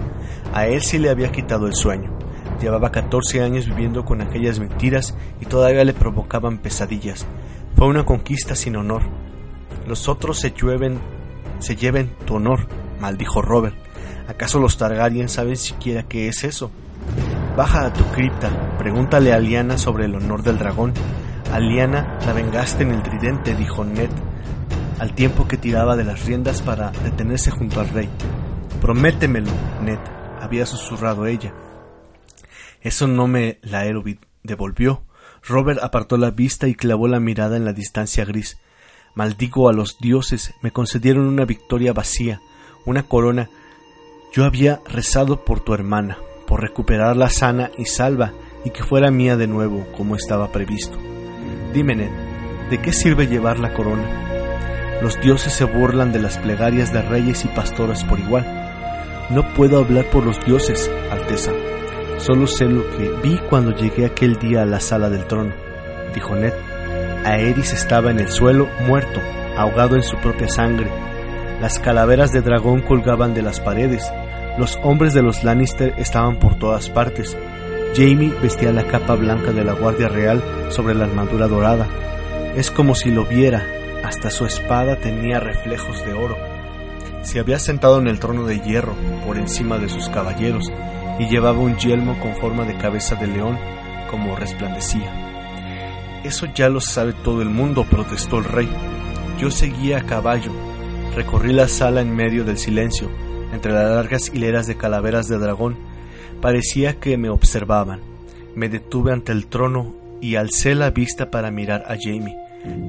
[0.53, 2.19] A él sí le había quitado el sueño.
[2.61, 7.27] Llevaba 14 años viviendo con aquellas mentiras y todavía le provocaban pesadillas.
[7.77, 9.03] Fue una conquista sin honor.
[9.87, 10.99] Los otros se llueven,
[11.59, 12.67] se lleven tu honor,
[13.01, 13.77] maldijo Robert.
[14.29, 16.71] ¿Acaso los Targaryen saben siquiera qué es eso?
[17.57, 20.93] Baja a tu cripta, pregúntale a Liana sobre el honor del dragón.
[21.53, 24.11] A Liana la vengaste en el tridente, dijo Ned,
[24.99, 28.09] al tiempo que tiraba de las riendas para detenerse junto al rey.
[28.83, 29.51] Prométemelo,
[29.83, 29.99] Ned,
[30.41, 31.53] había susurrado ella.
[32.81, 33.85] Eso no me la
[34.43, 35.03] devolvió.
[35.43, 38.59] Robert apartó la vista y clavó la mirada en la distancia gris.
[39.15, 42.41] Maldigo a los dioses, me concedieron una victoria vacía,
[42.87, 43.49] una corona.
[44.33, 48.33] Yo había rezado por tu hermana, por recuperarla sana y salva
[48.65, 50.99] y que fuera mía de nuevo, como estaba previsto.
[51.73, 52.11] Dime, Ned,
[52.71, 55.01] ¿de qué sirve llevar la corona?
[55.03, 58.47] Los dioses se burlan de las plegarias de reyes y pastores por igual.
[59.31, 61.53] No puedo hablar por los dioses, Alteza,
[62.21, 65.55] Solo sé lo que vi cuando llegué aquel día a la sala del trono,
[66.15, 66.53] dijo Ned.
[67.25, 69.21] Aerys estaba en el suelo, muerto,
[69.57, 70.91] ahogado en su propia sangre.
[71.63, 74.07] Las calaveras de dragón colgaban de las paredes.
[74.59, 77.39] Los hombres de los Lannister estaban por todas partes.
[77.97, 81.87] Jamie vestía la capa blanca de la Guardia Real sobre la armadura dorada.
[82.55, 83.65] Es como si lo viera,
[84.05, 86.37] hasta su espada tenía reflejos de oro.
[87.23, 88.95] Se había sentado en el trono de hierro
[89.27, 90.71] por encima de sus caballeros
[91.21, 93.59] y llevaba un yelmo con forma de cabeza de león,
[94.11, 95.13] como resplandecía.
[96.25, 98.71] Eso ya lo sabe todo el mundo, protestó el rey.
[99.39, 100.51] Yo seguía a caballo,
[101.15, 103.11] recorrí la sala en medio del silencio,
[103.53, 105.77] entre las largas hileras de calaveras de dragón.
[106.41, 108.01] Parecía que me observaban.
[108.55, 112.39] Me detuve ante el trono y alcé la vista para mirar a Jamie.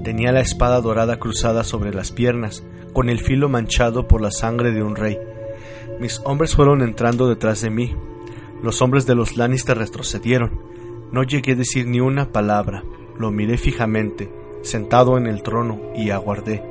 [0.05, 2.63] Tenía la espada dorada cruzada sobre las piernas,
[2.93, 5.17] con el filo manchado por la sangre de un rey.
[5.99, 7.93] Mis hombres fueron entrando detrás de mí,
[8.63, 10.61] los hombres de los Lannister retrocedieron.
[11.11, 12.83] No llegué a decir ni una palabra.
[13.17, 16.63] Lo miré fijamente, sentado en el trono, y aguardé.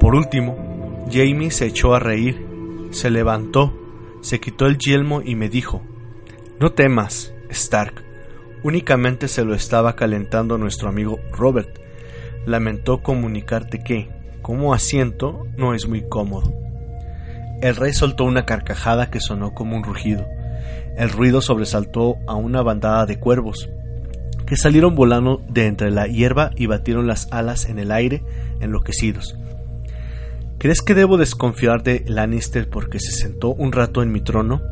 [0.00, 2.46] Por último, Jamie se echó a reír.
[2.90, 3.72] Se levantó,
[4.20, 5.82] se quitó el yelmo y me dijo,
[6.60, 8.04] No temas, Stark.
[8.62, 11.78] Únicamente se lo estaba calentando nuestro amigo Robert.
[12.46, 14.10] Lamentó comunicarte que,
[14.42, 16.52] como asiento, no es muy cómodo.
[17.60, 20.26] El rey soltó una carcajada que sonó como un rugido.
[20.96, 23.68] El ruido sobresaltó a una bandada de cuervos,
[24.46, 28.22] que salieron volando de entre la hierba y batieron las alas en el aire,
[28.60, 29.36] enloquecidos.
[30.58, 34.62] ¿Crees que debo desconfiar de Lannister porque se sentó un rato en mi trono?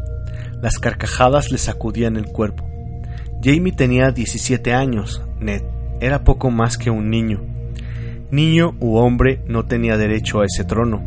[0.63, 2.69] Las carcajadas le sacudían el cuerpo.
[3.43, 5.63] Jamie tenía 17 años, Ned
[6.01, 7.41] era poco más que un niño.
[8.31, 11.03] Niño u hombre no tenía derecho a ese trono.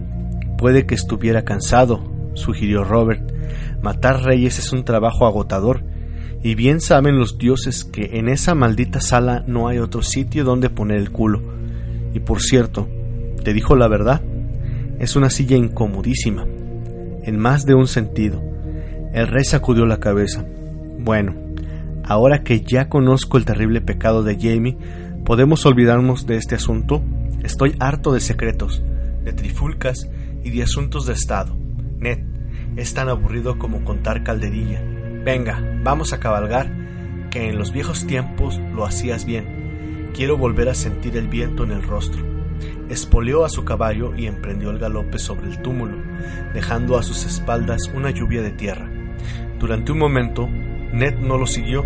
[0.57, 2.03] Puede que estuviera cansado,
[2.35, 3.32] sugirió Robert.
[3.83, 5.83] Matar reyes es un trabajo agotador,
[6.41, 10.69] y bien saben los dioses que en esa maldita sala no hay otro sitio donde
[10.69, 11.41] poner el culo.
[12.13, 12.87] Y por cierto,
[13.43, 14.21] ¿te dijo la verdad?
[14.99, 16.45] Es una silla incomodísima,
[17.23, 18.41] en más de un sentido.
[19.11, 20.45] El rey sacudió la cabeza.
[20.99, 21.35] Bueno,
[22.05, 24.77] ahora que ya conozco el terrible pecado de Jamie,
[25.25, 27.03] ¿podemos olvidarnos de este asunto?
[27.43, 28.81] Estoy harto de secretos,
[29.25, 30.09] de trifulcas
[30.41, 31.57] y de asuntos de Estado.
[31.99, 32.32] Ned,
[32.75, 34.81] es tan aburrido como contar calderilla.
[35.23, 36.69] Venga, vamos a cabalgar,
[37.29, 40.11] que en los viejos tiempos lo hacías bien.
[40.13, 42.23] Quiero volver a sentir el viento en el rostro.
[42.89, 45.97] Espoleó a su caballo y emprendió el galope sobre el túmulo,
[46.53, 48.89] dejando a sus espaldas una lluvia de tierra.
[49.59, 51.85] Durante un momento, Ned no lo siguió,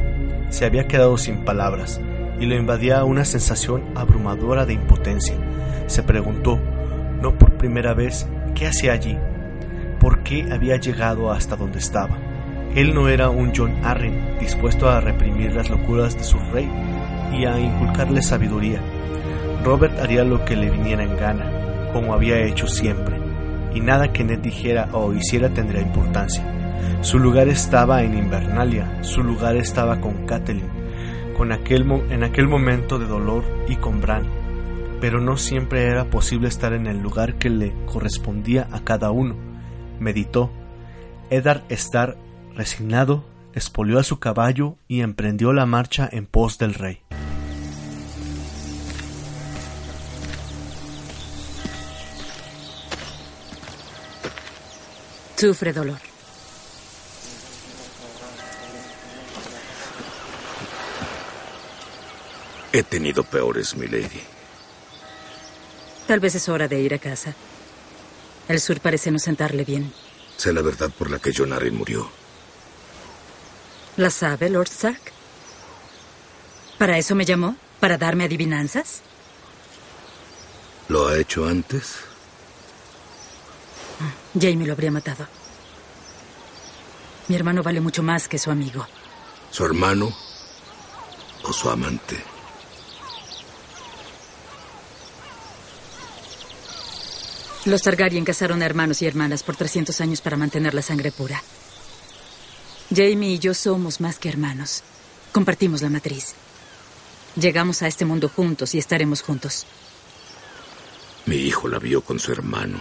[0.50, 2.02] se había quedado sin palabras,
[2.39, 5.36] y lo invadía una sensación abrumadora de impotencia.
[5.88, 6.60] Se preguntó,
[7.21, 9.17] no por primera vez, qué hacía allí,
[10.27, 12.17] qué había llegado hasta donde estaba.
[12.75, 16.69] Él no era un John Arryn dispuesto a reprimir las locuras de su rey
[17.31, 18.81] y a inculcarle sabiduría.
[19.63, 23.17] Robert haría lo que le viniera en gana, como había hecho siempre,
[23.73, 26.43] y nada que Ned dijera o hiciera tendría importancia.
[27.01, 30.69] Su lugar estaba en Invernalia, su lugar estaba con Catelyn,
[31.37, 34.25] con aquel en aquel momento de dolor y con Bran,
[34.99, 39.46] pero no siempre era posible estar en el lugar que le correspondía a cada uno.
[39.99, 40.51] Meditó.
[41.29, 42.17] Eddard estar
[42.55, 47.01] resignado, espolió a su caballo y emprendió la marcha en pos del rey.
[55.36, 55.99] Sufre dolor.
[62.73, 64.21] He tenido peores, milady.
[66.07, 67.36] Tal vez es hora de ir a casa.
[68.47, 69.93] El sur parece no sentarle bien.
[70.38, 72.10] Sé la verdad por la que John Arryn murió.
[73.97, 75.01] ¿La sabe, Lord Stark?
[76.77, 77.55] ¿Para eso me llamó?
[77.79, 79.01] ¿Para darme adivinanzas?
[80.88, 81.95] ¿Lo ha hecho antes?
[84.39, 85.27] Jamie lo habría matado.
[87.27, 88.88] Mi hermano vale mucho más que su amigo.
[89.51, 90.15] ¿Su hermano
[91.43, 92.23] o su amante?
[97.67, 101.43] Los Targaryen casaron a hermanos y hermanas por 300 años para mantener la sangre pura.
[102.95, 104.84] Jamie y yo somos más que hermanos.
[105.34, 106.34] Compartimos la matriz.
[107.36, 109.65] Llegamos a este mundo juntos y estaremos juntos.
[111.25, 112.80] Mi hijo la vio con su hermano.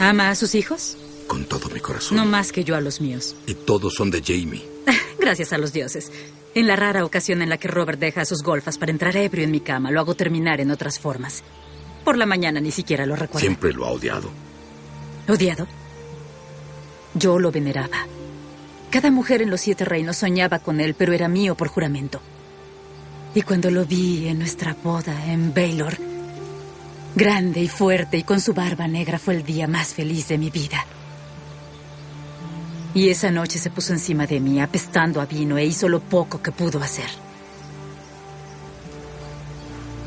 [0.00, 0.98] ¿Ama a sus hijos?
[1.26, 2.18] Con todo mi corazón.
[2.18, 3.34] No más que yo a los míos.
[3.46, 4.68] Y todos son de Jamie.
[5.18, 6.12] Gracias a los dioses.
[6.54, 9.44] En la rara ocasión en la que Robert deja a sus golfas para entrar ebrio
[9.44, 11.44] en mi cama, lo hago terminar en otras formas.
[12.04, 13.40] Por la mañana ni siquiera lo recuerdo.
[13.40, 14.30] Siempre lo ha odiado.
[15.28, 15.68] ¿Odiado?
[17.14, 18.06] Yo lo veneraba.
[18.90, 22.20] Cada mujer en los siete reinos soñaba con él, pero era mío por juramento.
[23.34, 25.96] Y cuando lo vi en nuestra boda en Baylor,
[27.14, 30.50] grande y fuerte y con su barba negra, fue el día más feliz de mi
[30.50, 30.84] vida.
[32.92, 36.42] Y esa noche se puso encima de mí, apestando a vino, e hizo lo poco
[36.42, 37.08] que pudo hacer.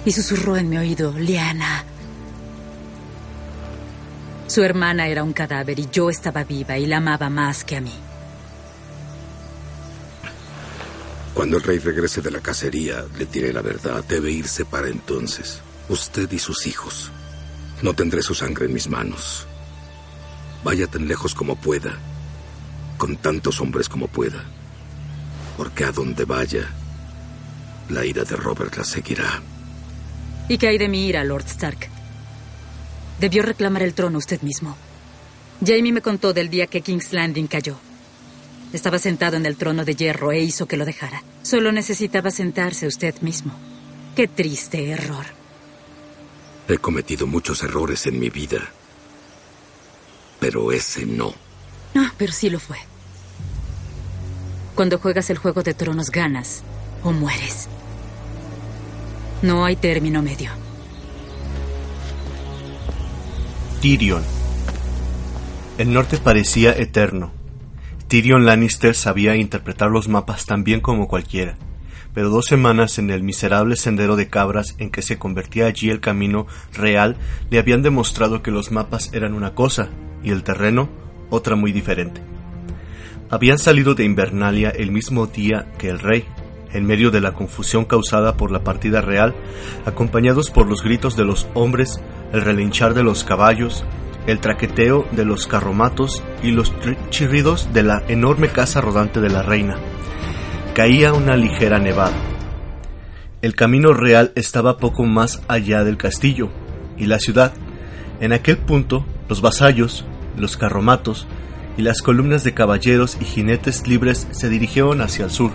[0.05, 1.85] Y susurró en mi oído, Liana.
[4.47, 7.81] Su hermana era un cadáver y yo estaba viva y la amaba más que a
[7.81, 7.93] mí.
[11.33, 14.03] Cuando el rey regrese de la cacería, le diré la verdad.
[14.03, 15.61] Debe irse para entonces.
[15.87, 17.11] Usted y sus hijos.
[17.81, 19.47] No tendré su sangre en mis manos.
[20.63, 21.97] Vaya tan lejos como pueda
[22.97, 24.43] con tantos hombres como pueda.
[25.57, 26.69] Porque a donde vaya,
[27.89, 29.41] la ira de Robert la seguirá.
[30.49, 31.89] ¿Y qué hay de mi ira, Lord Stark?
[33.19, 34.75] Debió reclamar el trono usted mismo.
[35.65, 37.77] Jamie me contó del día que King's Landing cayó.
[38.73, 41.23] Estaba sentado en el trono de hierro e hizo que lo dejara.
[41.43, 43.53] Solo necesitaba sentarse usted mismo.
[44.15, 45.25] Qué triste error.
[46.67, 48.59] He cometido muchos errores en mi vida.
[50.39, 51.33] Pero ese no.
[51.93, 52.77] No, pero sí lo fue.
[54.75, 56.63] Cuando juegas el juego de tronos ganas
[57.03, 57.67] o mueres.
[59.41, 60.49] No hay término medio.
[63.81, 64.23] Tyrion.
[65.77, 67.31] El norte parecía eterno.
[68.07, 71.57] Tyrion Lannister sabía interpretar los mapas tan bien como cualquiera,
[72.13, 75.99] pero dos semanas en el miserable sendero de cabras en que se convertía allí el
[75.99, 77.17] camino real
[77.49, 79.89] le habían demostrado que los mapas eran una cosa
[80.23, 80.89] y el terreno
[81.29, 82.21] otra muy diferente.
[83.29, 86.25] Habían salido de Invernalia el mismo día que el rey,
[86.71, 89.33] en medio de la confusión causada por la partida real,
[89.85, 91.99] acompañados por los gritos de los hombres,
[92.31, 93.83] el relinchar de los caballos,
[94.27, 96.73] el traqueteo de los carromatos y los
[97.09, 99.77] chirridos de la enorme casa rodante de la reina.
[100.73, 102.15] Caía una ligera nevada.
[103.41, 106.49] El camino real estaba poco más allá del castillo
[106.97, 107.53] y la ciudad.
[108.21, 110.05] En aquel punto, los vasallos,
[110.37, 111.27] los carromatos
[111.77, 115.51] y las columnas de caballeros y jinetes libres se dirigieron hacia el sur,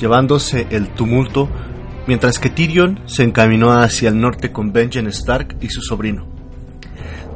[0.00, 1.48] llevándose el tumulto,
[2.06, 6.26] mientras que Tyrion se encaminó hacia el norte con Benjen Stark y su sobrino.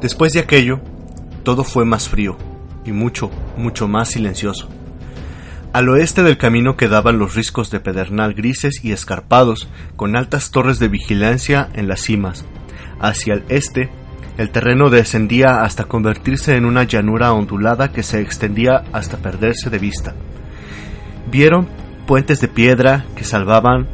[0.01, 0.81] Después de aquello,
[1.43, 2.37] todo fue más frío
[2.85, 4.69] y mucho, mucho más silencioso.
[5.73, 10.79] Al oeste del camino quedaban los riscos de pedernal grises y escarpados, con altas torres
[10.79, 12.47] de vigilancia en las cimas.
[12.99, 13.91] Hacia el este,
[14.39, 19.79] el terreno descendía hasta convertirse en una llanura ondulada que se extendía hasta perderse de
[19.79, 20.15] vista.
[21.31, 21.69] Vieron
[22.07, 23.89] puentes de piedra que salvaban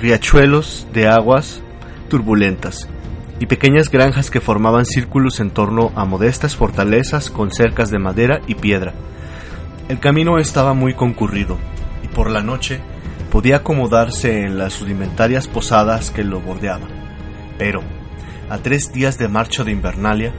[0.00, 1.62] riachuelos de aguas
[2.08, 2.88] turbulentas
[3.40, 8.40] y pequeñas granjas que formaban círculos en torno a modestas fortalezas con cercas de madera
[8.46, 8.92] y piedra.
[9.88, 11.58] El camino estaba muy concurrido,
[12.02, 12.80] y por la noche
[13.30, 16.88] podía acomodarse en las rudimentarias posadas que lo bordeaban.
[17.58, 17.82] Pero,
[18.48, 20.32] a tres días de marcha de Invernalia,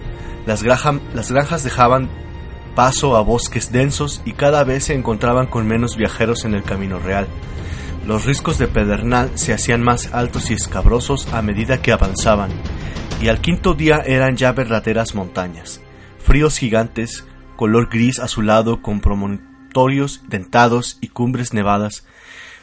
[0.46, 2.10] las, granjas dejaban
[2.76, 7.00] paso a bosques densos y cada vez se encontraban con menos viajeros en el camino
[7.00, 7.28] real.
[8.06, 12.52] Los riscos de pedernal se hacían más altos y escabrosos a medida que avanzaban,
[13.22, 15.82] y al quinto día eran ya verdaderas montañas,
[16.20, 17.26] fríos gigantes,
[17.58, 22.06] color gris azulado con promontorios dentados y cumbres nevadas.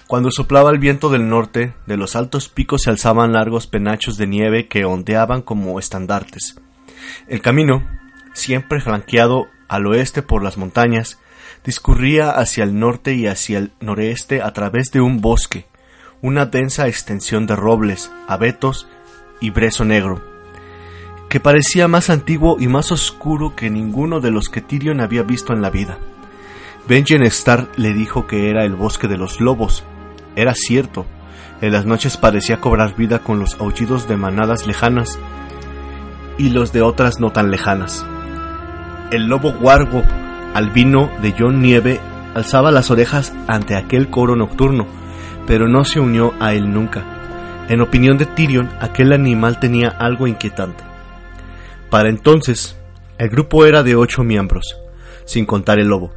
[0.07, 4.27] Cuando soplaba el viento del norte, de los altos picos se alzaban largos penachos de
[4.27, 6.61] nieve que ondeaban como estandartes.
[7.27, 7.87] El camino,
[8.35, 11.19] siempre flanqueado al oeste por las montañas,
[11.65, 15.67] discurría hacia el norte y hacia el noreste a través de un bosque,
[16.21, 18.87] una densa extensión de robles, abetos
[19.41, 20.23] y brezo negro,
[21.31, 25.55] que parecía más antiguo y más oscuro que ninguno de los que Tyrion había visto
[25.55, 25.99] en la vida.
[26.87, 29.85] Benjen Starr le dijo que era el bosque de los lobos.
[30.37, 31.07] Era cierto,
[31.61, 35.19] en las noches parecía cobrar vida con los aullidos de manadas lejanas
[36.37, 38.05] y los de otras no tan lejanas.
[39.11, 40.03] El lobo guargo,
[40.55, 42.01] albino de John Nieve,
[42.35, 44.87] alzaba las orejas ante aquel coro nocturno,
[45.47, 47.05] pero no se unió a él nunca.
[47.69, 50.83] En opinión de Tyrion, aquel animal tenía algo inquietante.
[51.91, 52.77] Para entonces,
[53.19, 54.77] el grupo era de ocho miembros,
[55.25, 56.13] sin contar el lobo.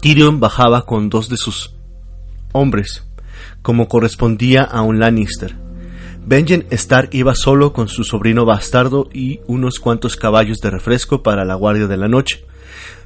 [0.00, 1.75] Tyrion bajaba con dos de sus
[2.52, 3.04] hombres,
[3.62, 5.56] como correspondía a un Lannister,
[6.28, 11.44] Benjen Stark iba solo con su sobrino bastardo y unos cuantos caballos de refresco para
[11.44, 12.44] la guardia de la noche.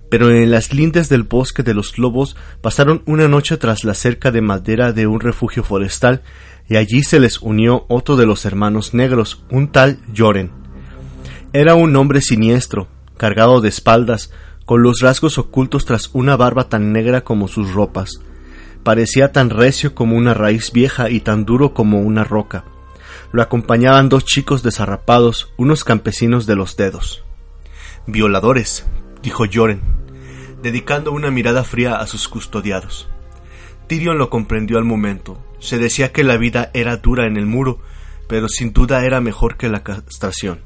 [0.09, 4.30] Pero en las lindes del bosque de los lobos pasaron una noche tras la cerca
[4.30, 6.22] de madera de un refugio forestal,
[6.66, 10.51] y allí se les unió otro de los hermanos negros, un tal Joren.
[11.53, 12.88] Era un hombre siniestro,
[13.18, 14.32] cargado de espaldas,
[14.64, 18.22] con los rasgos ocultos tras una barba tan negra como sus ropas.
[18.82, 22.64] Parecía tan recio como una raíz vieja y tan duro como una roca.
[23.32, 27.24] Lo acompañaban dos chicos desarrapados, unos campesinos de los dedos.
[28.06, 28.86] Violadores,
[29.22, 29.82] dijo Joren,
[30.62, 33.08] dedicando una mirada fría a sus custodiados.
[33.86, 35.44] Tyrion lo comprendió al momento.
[35.58, 37.80] Se decía que la vida era dura en el muro,
[38.28, 40.60] pero sin duda era mejor que la castración.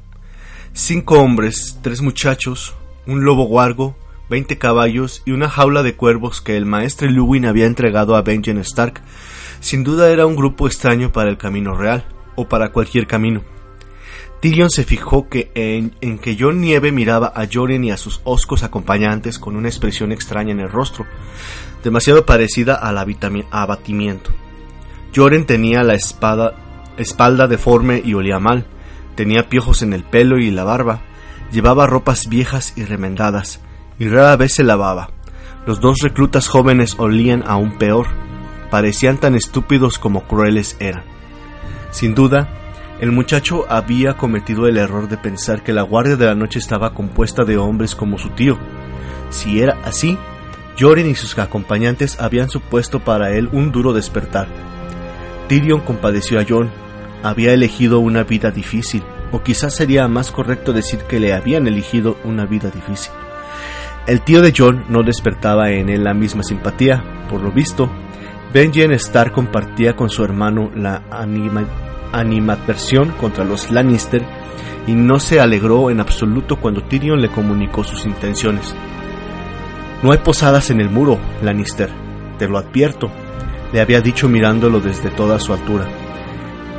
[0.73, 2.75] Cinco hombres, tres muchachos,
[3.07, 3.97] un lobo guargo,
[4.29, 8.57] veinte caballos y una jaula de cuervos que el maestre Luwin había entregado a Benjen
[8.59, 9.01] Stark,
[9.59, 12.05] sin duda era un grupo extraño para el camino real
[12.35, 13.41] o para cualquier camino.
[14.41, 18.63] Tyrion se fijó que en, que John Nieve miraba a Joren y a sus oscos
[18.63, 21.05] acompañantes con una expresión extraña en el rostro,
[21.83, 24.31] demasiado parecida al abatimiento.
[25.15, 26.53] Joren tenía la espada,
[26.97, 28.67] espalda deforme y olía mal,
[29.15, 31.01] tenía piojos en el pelo y la barba,
[31.51, 33.61] llevaba ropas viejas y remendadas,
[33.99, 35.09] y rara vez se lavaba.
[35.65, 38.07] Los dos reclutas jóvenes olían aún peor,
[38.69, 41.03] parecían tan estúpidos como crueles eran.
[41.91, 42.47] Sin duda,
[42.99, 46.93] el muchacho había cometido el error de pensar que la Guardia de la Noche estaba
[46.93, 48.57] compuesta de hombres como su tío.
[49.29, 50.17] Si era así,
[50.79, 54.47] Jorin y sus acompañantes habían supuesto para él un duro despertar.
[55.47, 56.69] Tyrion compadeció a Jon.
[57.23, 62.17] Había elegido una vida difícil, o quizás sería más correcto decir que le habían elegido
[62.23, 63.11] una vida difícil.
[64.07, 67.03] El tío de Jon no despertaba en él la misma simpatía.
[67.27, 67.89] Por lo visto,
[68.53, 71.01] Benjen Stark compartía con su hermano la
[72.11, 74.23] animadversión contra los Lannister
[74.85, 78.75] y no se alegró en absoluto cuando Tyrion le comunicó sus intenciones.
[80.03, 81.89] No hay posadas en el muro, Lannister,
[82.37, 83.09] te lo advierto,
[83.73, 85.87] le había dicho mirándolo desde toda su altura.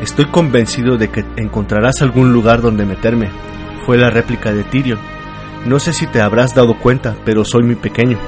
[0.01, 3.31] Estoy convencido de que encontrarás algún lugar donde meterme,
[3.85, 5.16] fue la réplica de Tyrion.
[5.67, 8.19] No sé si te habrás dado cuenta, pero soy muy pequeño.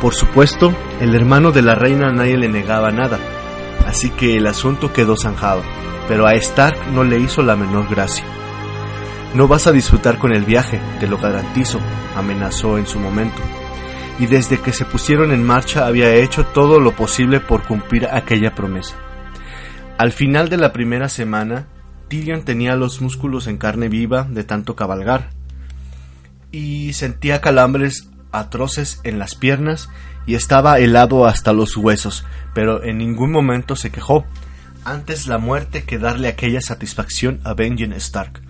[0.00, 3.18] Por supuesto, el hermano de la reina nadie le negaba nada,
[3.86, 5.62] así que el asunto quedó zanjado,
[6.08, 8.24] pero a Stark no le hizo la menor gracia.
[9.34, 11.80] No vas a disfrutar con el viaje, te lo garantizo,
[12.16, 13.42] amenazó en su momento.
[14.18, 18.54] Y desde que se pusieron en marcha había hecho todo lo posible por cumplir aquella
[18.54, 18.96] promesa.
[19.98, 21.66] Al final de la primera semana,
[22.08, 25.28] Tyrion tenía los músculos en carne viva de tanto cabalgar,
[26.54, 29.88] y sentía calambres atroces en las piernas
[30.24, 32.24] y estaba helado hasta los huesos,
[32.54, 34.24] pero en ningún momento se quejó,
[34.84, 38.40] antes la muerte que darle aquella satisfacción a Benjen Stark.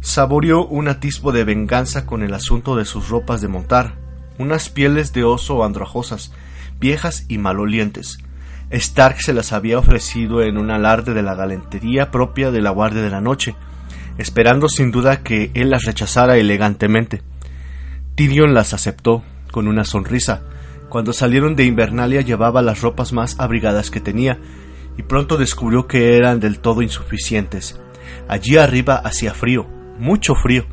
[0.00, 3.94] Saboreó un atisbo de venganza con el asunto de sus ropas de montar,
[4.38, 6.32] unas pieles de oso andrajosas,
[6.80, 8.18] viejas y malolientes.
[8.70, 13.02] Stark se las había ofrecido en un alarde de la galantería propia de la Guardia
[13.02, 13.54] de la Noche,
[14.18, 17.22] esperando sin duda que él las rechazara elegantemente.
[18.14, 20.42] Tyrion las aceptó, con una sonrisa.
[20.88, 24.38] Cuando salieron de Invernalia llevaba las ropas más abrigadas que tenía,
[24.98, 27.80] y pronto descubrió que eran del todo insuficientes.
[28.28, 29.66] Allí arriba hacía frío,
[29.98, 30.66] mucho frío,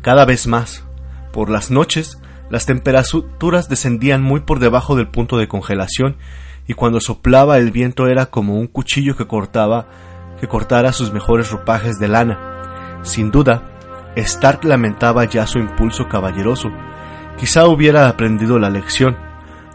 [0.00, 0.84] cada vez más.
[1.32, 2.18] Por las noches,
[2.48, 6.16] las temperaturas descendían muy por debajo del punto de congelación,
[6.66, 9.88] y cuando soplaba el viento era como un cuchillo que cortaba,
[10.40, 12.55] que cortara sus mejores ropajes de lana.
[13.06, 13.62] Sin duda,
[14.16, 16.72] Stark lamentaba ya su impulso caballeroso.
[17.38, 19.16] Quizá hubiera aprendido la lección.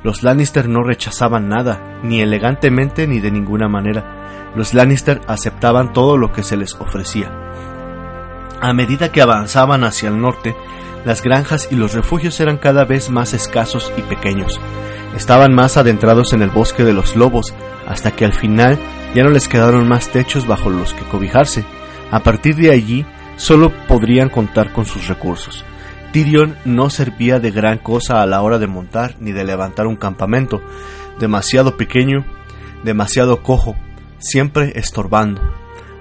[0.03, 4.51] Los Lannister no rechazaban nada, ni elegantemente ni de ninguna manera.
[4.53, 7.31] Los Lannister aceptaban todo lo que se les ofrecía.
[8.59, 10.53] A medida que avanzaban hacia el norte,
[11.05, 14.59] las granjas y los refugios eran cada vez más escasos y pequeños.
[15.15, 17.53] Estaban más adentrados en el bosque de los lobos,
[17.87, 18.77] hasta que al final
[19.15, 21.63] ya no les quedaron más techos bajo los que cobijarse.
[22.11, 23.05] A partir de allí,
[23.41, 25.65] solo podrían contar con sus recursos.
[26.13, 29.95] Tyrion no servía de gran cosa a la hora de montar ni de levantar un
[29.95, 30.61] campamento,
[31.19, 32.23] demasiado pequeño,
[32.83, 33.75] demasiado cojo,
[34.19, 35.41] siempre estorbando.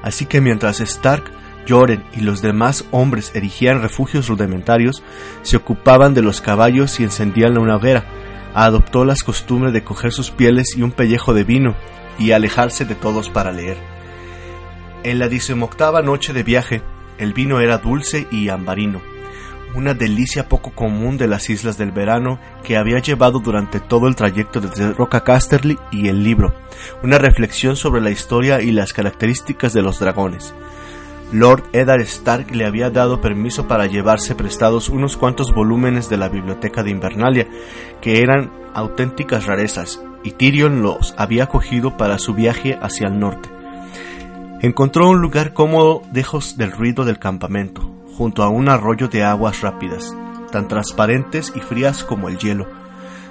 [0.03, 1.33] Así que mientras Stark
[1.67, 5.03] Joren y los demás hombres erigían refugios rudimentarios,
[5.41, 8.05] se ocupaban de los caballos y encendían una hoguera.
[8.53, 11.75] Adoptó las costumbres de coger sus pieles y un pellejo de vino
[12.19, 13.79] y alejarse de todos para leer.
[15.05, 16.83] En la decimoctava noche de viaje,
[17.21, 19.01] el vino era dulce y ambarino,
[19.75, 24.17] una delicia poco común de las islas del verano que había llevado durante todo el
[24.17, 26.55] trayecto desde Roca Casterly y el libro,
[27.03, 30.55] una reflexión sobre la historia y las características de los dragones.
[31.33, 36.29] Lord Eddard Stark le había dado permiso para llevarse prestados unos cuantos volúmenes de la
[36.29, 37.47] biblioteca de Invernalia,
[38.01, 43.60] que eran auténticas rarezas, y Tyrion los había cogido para su viaje hacia el norte.
[44.63, 47.81] Encontró un lugar cómodo lejos del ruido del campamento,
[48.15, 50.15] junto a un arroyo de aguas rápidas,
[50.53, 52.67] tan transparentes y frías como el hielo.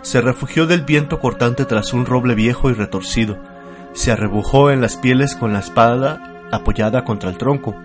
[0.01, 3.37] Se refugió del viento cortante tras un roble viejo y retorcido.
[3.93, 7.75] Se arrebujó en las pieles con la espada apoyada contra el tronco.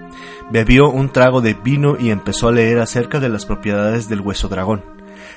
[0.50, 4.48] Bebió un trago de vino y empezó a leer acerca de las propiedades del hueso
[4.48, 4.82] dragón.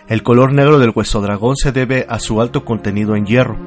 [0.08, 3.58] El color negro del hueso dragón se debe a su alto contenido en hierro,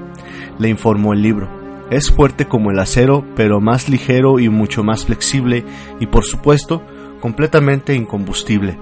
[0.58, 1.59] le informó el libro.
[1.90, 5.64] Es fuerte como el acero, pero más ligero y mucho más flexible
[5.98, 6.82] y por supuesto
[7.20, 8.78] completamente incombustible.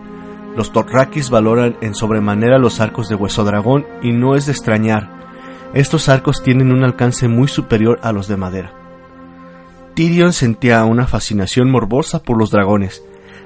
[0.57, 5.09] Los Torrakis valoran en sobremanera los arcos de hueso dragón y no es de extrañar.
[5.73, 8.73] Estos arcos tienen un alcance muy superior a los de madera.
[9.95, 13.03] Tyrion sentía una fascinación morbosa por los dragones.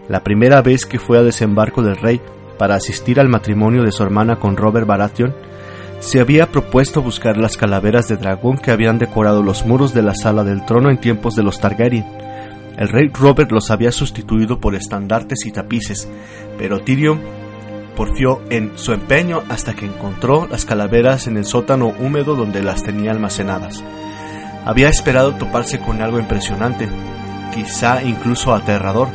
[0.08, 2.20] La primera vez que fue a desembarco del rey
[2.58, 5.34] para asistir al matrimonio de su hermana con Robert Baratheon,
[6.02, 10.16] se había propuesto buscar las calaveras de dragón que habían decorado los muros de la
[10.16, 12.04] sala del trono en tiempos de los Targaryen.
[12.76, 16.08] El rey Robert los había sustituido por estandartes y tapices,
[16.58, 17.20] pero Tyrion
[17.96, 22.82] porfió en su empeño hasta que encontró las calaveras en el sótano húmedo donde las
[22.82, 23.84] tenía almacenadas.
[24.64, 26.88] Había esperado toparse con algo impresionante,
[27.54, 29.08] quizá incluso aterrador.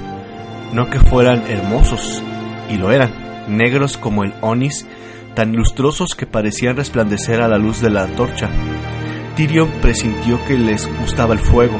[0.71, 2.23] No que fueran hermosos,
[2.69, 3.11] y lo eran,
[3.49, 4.85] negros como el onis,
[5.37, 8.49] tan lustrosos que parecían resplandecer a la luz de la antorcha.
[9.35, 11.79] Tyrion presintió que les gustaba el fuego.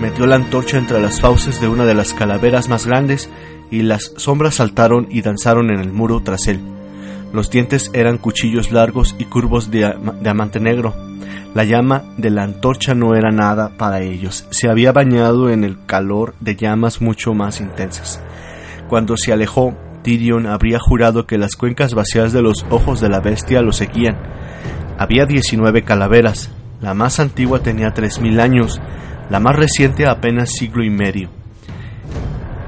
[0.00, 3.28] Metió la antorcha entre las fauces de una de las calaveras más grandes
[3.70, 6.60] y las sombras saltaron y danzaron en el muro tras él.
[7.30, 10.94] Los dientes eran cuchillos largos y curvos de diamante negro.
[11.52, 14.46] La llama de la antorcha no era nada para ellos.
[14.48, 18.22] Se había bañado en el calor de llamas mucho más intensas.
[18.88, 23.20] Cuando se alejó, Tyrion habría jurado que las cuencas vacías de los ojos de la
[23.20, 24.18] bestia lo seguían.
[24.98, 26.50] Había 19 calaveras.
[26.80, 28.80] La más antigua tenía 3.000 años,
[29.30, 31.30] la más reciente apenas siglo y medio.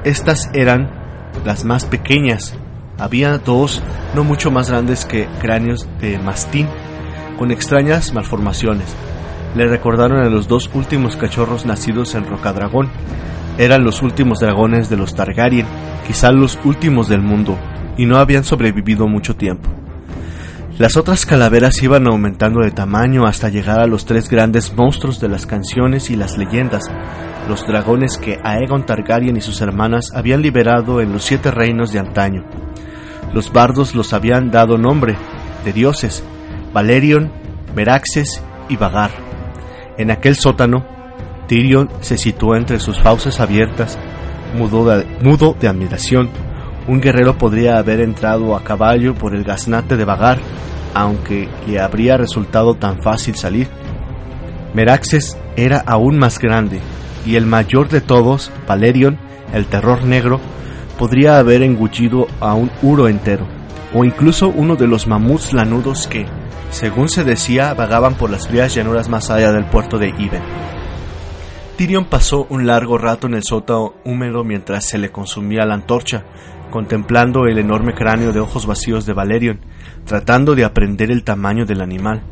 [0.05, 0.91] Estas eran
[1.45, 2.57] las más pequeñas.
[2.99, 3.83] Había dos
[4.15, 6.67] no mucho más grandes que cráneos de mastín,
[7.39, 8.97] con extrañas malformaciones.
[9.55, 12.89] Le recordaron a los dos últimos cachorros nacidos en Rocadragón.
[13.59, 15.67] Eran los últimos dragones de los Targaryen,
[16.07, 17.59] quizá los últimos del mundo,
[17.97, 19.69] y no habían sobrevivido mucho tiempo.
[20.79, 25.29] Las otras calaveras iban aumentando de tamaño hasta llegar a los tres grandes monstruos de
[25.29, 26.83] las canciones y las leyendas,
[27.49, 32.01] los dragones que Aegon Targaryen y sus hermanas habían liberado en los siete reinos de
[32.01, 32.45] antaño.
[33.33, 35.17] Los bardos los habían dado nombre
[35.65, 36.23] de dioses,
[36.75, 37.33] Valerion,
[37.75, 39.13] Meraxes y Vagar.
[39.97, 40.85] En aquel sótano,
[41.49, 43.99] Tyrion se situó entre sus fauces abiertas,
[44.55, 44.85] mudo
[45.55, 46.31] de, admiración.
[46.89, 50.39] Un guerrero podría haber entrado a caballo por el gaznate de Vagar,
[50.95, 53.69] aunque le habría resultado tan fácil salir.
[54.75, 56.81] Meraxes era aún más grande,
[57.25, 59.19] y el mayor de todos, Valerion,
[59.53, 60.41] el terror negro,
[60.99, 63.47] podría haber engullido a un uro entero,
[63.95, 66.27] o incluso uno de los mamuts lanudos que,
[66.71, 70.43] según se decía, vagaban por las frías llanuras más allá del puerto de Iben.
[71.77, 76.25] Tyrion pasó un largo rato en el sótano húmedo mientras se le consumía la antorcha,
[76.71, 79.61] contemplando el enorme cráneo de ojos vacíos de Valerion,
[80.07, 82.23] tratando de aprender el tamaño del animal,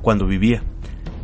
[0.00, 0.62] cuando vivía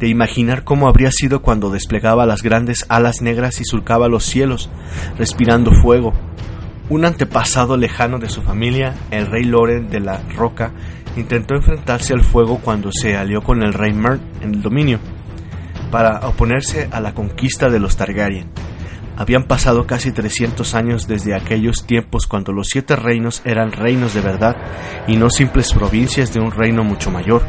[0.03, 4.69] de imaginar cómo habría sido cuando desplegaba las grandes alas negras y surcaba los cielos,
[5.17, 6.13] respirando fuego.
[6.89, 10.73] Un antepasado lejano de su familia, el rey Loren de la Roca,
[11.17, 14.99] intentó enfrentarse al fuego cuando se alió con el rey Mern en el dominio,
[15.93, 18.51] para oponerse a la conquista de los Targaryen.
[19.17, 24.23] Habían pasado casi 300 años desde aquellos tiempos cuando los siete reinos eran reinos de
[24.23, 24.57] verdad
[25.07, 27.43] y no simples provincias de un reino mucho mayor,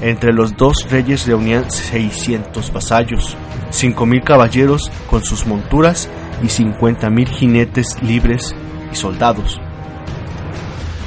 [0.00, 3.36] entre los dos reyes reunían 600 vasallos,
[3.72, 6.08] 5.000 caballeros con sus monturas
[6.42, 8.54] y 50.000 jinetes libres
[8.92, 9.60] y soldados.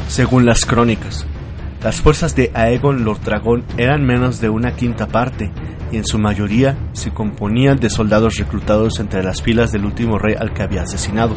[0.10, 1.26] Según las crónicas,
[1.82, 5.52] las fuerzas de Aegon Lord Dragón eran menos de una quinta parte
[5.92, 10.36] y en su mayoría se componían de soldados reclutados entre las filas del último rey
[10.38, 11.36] al que había asesinado,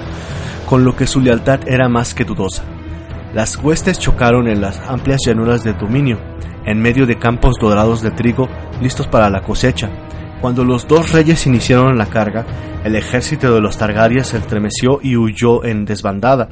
[0.67, 2.65] con lo que su lealtad era más que dudosa.
[3.35, 6.19] Las huestes chocaron en las amplias llanuras de dominio,
[6.67, 8.49] en medio de campos dorados de trigo
[8.81, 9.89] listos para la cosecha.
[10.41, 12.47] Cuando los dos reyes iniciaron la carga,
[12.83, 16.49] el ejército de los Targaryen se estremeció y huyó en desbandada.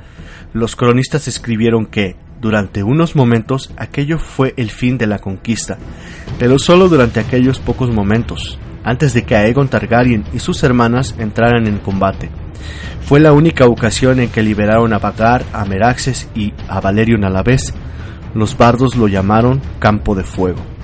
[0.53, 5.79] Los cronistas escribieron que, durante unos momentos, aquello fue el fin de la conquista,
[6.39, 11.67] pero solo durante aquellos pocos momentos, antes de que Aegon Targaryen y sus hermanas entraran
[11.67, 12.31] en combate.
[13.03, 17.31] Fue la única ocasión en que liberaron a Vagar, a Meraxes y a Valerion a
[17.31, 17.75] la vez,
[18.35, 20.78] los bardos lo llamaron Campo de Fuego.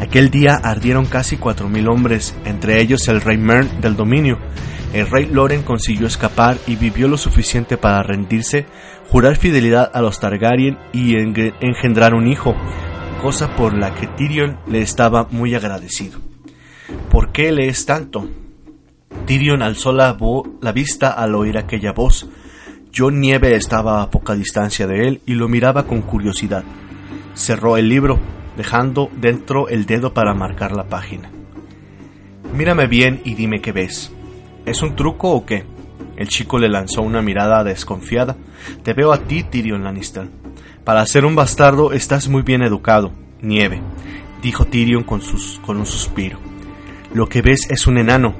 [0.00, 4.38] Aquel día ardieron casi cuatro mil hombres, entre ellos el rey Mern del dominio.
[4.92, 8.66] El rey Loren consiguió escapar y vivió lo suficiente para rendirse,
[9.10, 12.54] jurar fidelidad a los Targaryen y engendrar un hijo,
[13.20, 16.20] cosa por la que Tyrion le estaba muy agradecido.
[17.10, 18.28] ¿Por qué lees tanto?
[19.26, 20.16] Tyrion alzó la,
[20.62, 22.28] la vista al oír aquella voz.
[22.96, 26.64] John Nieve estaba a poca distancia de él y lo miraba con curiosidad.
[27.34, 28.18] Cerró el libro,
[28.58, 31.30] dejando dentro el dedo para marcar la página.
[32.52, 34.12] Mírame bien y dime qué ves.
[34.66, 35.64] ¿Es un truco o qué?
[36.16, 38.36] El chico le lanzó una mirada desconfiada.
[38.82, 40.28] Te veo a ti, Tyrion Lannister.
[40.82, 43.80] Para ser un bastardo estás muy bien educado, Nieve,
[44.42, 46.40] dijo Tyrion con, sus, con un suspiro.
[47.14, 48.34] Lo que ves es un enano.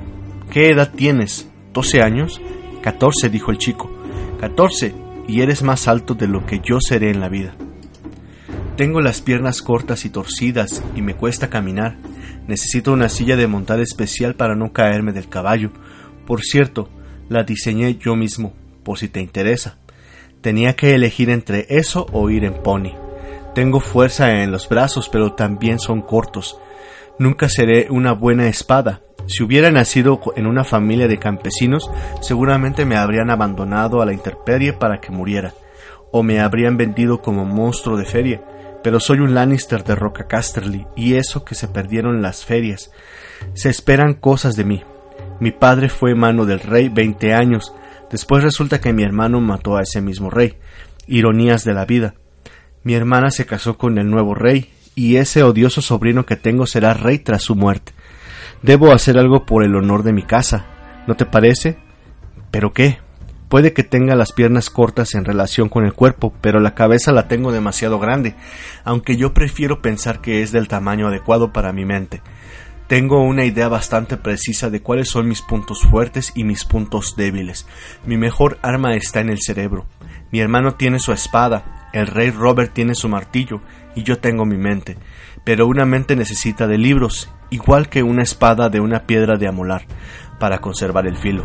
[0.50, 1.48] ¿Qué edad tienes?
[1.72, 2.40] ¿Doce años?
[2.82, 3.88] Catorce, dijo el chico.
[4.40, 4.94] 14.
[5.28, 7.54] Y eres más alto de lo que yo seré en la vida.
[8.78, 11.96] Tengo las piernas cortas y torcidas y me cuesta caminar.
[12.46, 15.72] Necesito una silla de montar especial para no caerme del caballo.
[16.28, 16.88] Por cierto,
[17.28, 18.52] la diseñé yo mismo,
[18.84, 19.78] por si te interesa.
[20.42, 22.92] Tenía que elegir entre eso o ir en pony.
[23.52, 26.56] Tengo fuerza en los brazos, pero también son cortos.
[27.18, 32.96] Nunca seré una buena espada, si hubiera nacido en una familia de campesinos, seguramente me
[32.96, 35.52] habrían abandonado a la intemperie para que muriera,
[36.12, 38.40] o me habrían vendido como monstruo de feria,
[38.82, 42.90] pero soy un Lannister de Roca Casterly, y eso que se perdieron las ferias.
[43.54, 44.82] Se esperan cosas de mí.
[45.40, 47.72] Mi padre fue mano del rey veinte años.
[48.10, 50.56] Después resulta que mi hermano mató a ese mismo rey.
[51.06, 52.14] Ironías de la vida.
[52.82, 56.94] Mi hermana se casó con el nuevo rey, y ese odioso sobrino que tengo será
[56.94, 57.92] rey tras su muerte.
[58.62, 60.66] Debo hacer algo por el honor de mi casa.
[61.06, 61.78] ¿No te parece?
[62.50, 62.98] ¿Pero qué?
[63.48, 67.28] Puede que tenga las piernas cortas en relación con el cuerpo, pero la cabeza la
[67.28, 68.34] tengo demasiado grande,
[68.84, 72.20] aunque yo prefiero pensar que es del tamaño adecuado para mi mente.
[72.88, 77.66] Tengo una idea bastante precisa de cuáles son mis puntos fuertes y mis puntos débiles.
[78.04, 79.86] Mi mejor arma está en el cerebro.
[80.30, 83.62] Mi hermano tiene su espada, el rey Robert tiene su martillo,
[83.94, 84.96] y yo tengo mi mente.
[85.44, 89.86] Pero una mente necesita de libros, igual que una espada de una piedra de amolar,
[90.38, 91.44] para conservar el filo.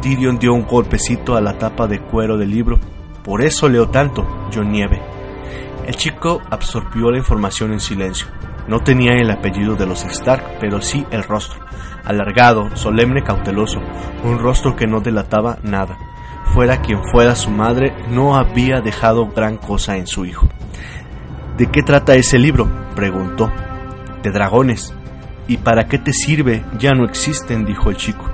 [0.00, 2.78] Tyrion dio un golpecito a la tapa de cuero del libro.
[3.24, 5.02] Por eso leo tanto, John Nieve.
[5.86, 8.26] El chico absorbió la información en silencio.
[8.68, 11.60] No tenía el apellido de los Stark, pero sí el rostro,
[12.04, 13.80] alargado, solemne, cauteloso,
[14.24, 15.96] un rostro que no delataba nada.
[16.52, 20.48] Fuera quien fuera su madre, no había dejado gran cosa en su hijo.
[21.56, 22.68] ¿De qué trata ese libro?
[22.94, 23.52] preguntó.
[24.22, 24.92] De dragones.
[25.48, 26.64] ¿Y para qué te sirve?
[26.78, 28.24] Ya no existen, dijo el chico,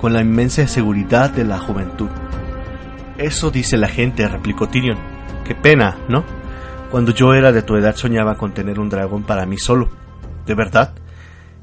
[0.00, 2.08] con la inmensa seguridad de la juventud.
[3.18, 4.98] Eso dice la gente, replicó Tyrion.
[5.44, 6.24] Qué pena, ¿no?
[6.90, 9.88] Cuando yo era de tu edad soñaba con tener un dragón para mí solo.
[10.46, 10.94] ¿De verdad?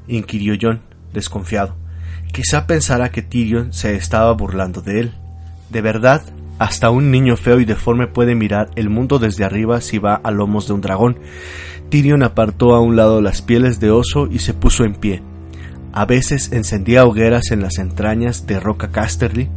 [0.06, 0.80] inquirió John,
[1.12, 1.76] desconfiado.
[2.32, 5.14] Quizá pensara que Tyrion se estaba burlando de él.
[5.70, 6.22] ¿De verdad?
[6.58, 10.30] Hasta un niño feo y deforme puede mirar el mundo desde arriba si va a
[10.30, 11.18] lomos de un dragón.
[11.88, 15.22] Tyrion apartó a un lado las pieles de oso y se puso en pie.
[15.92, 19.48] A veces encendía hogueras en las entrañas de Roca Casterly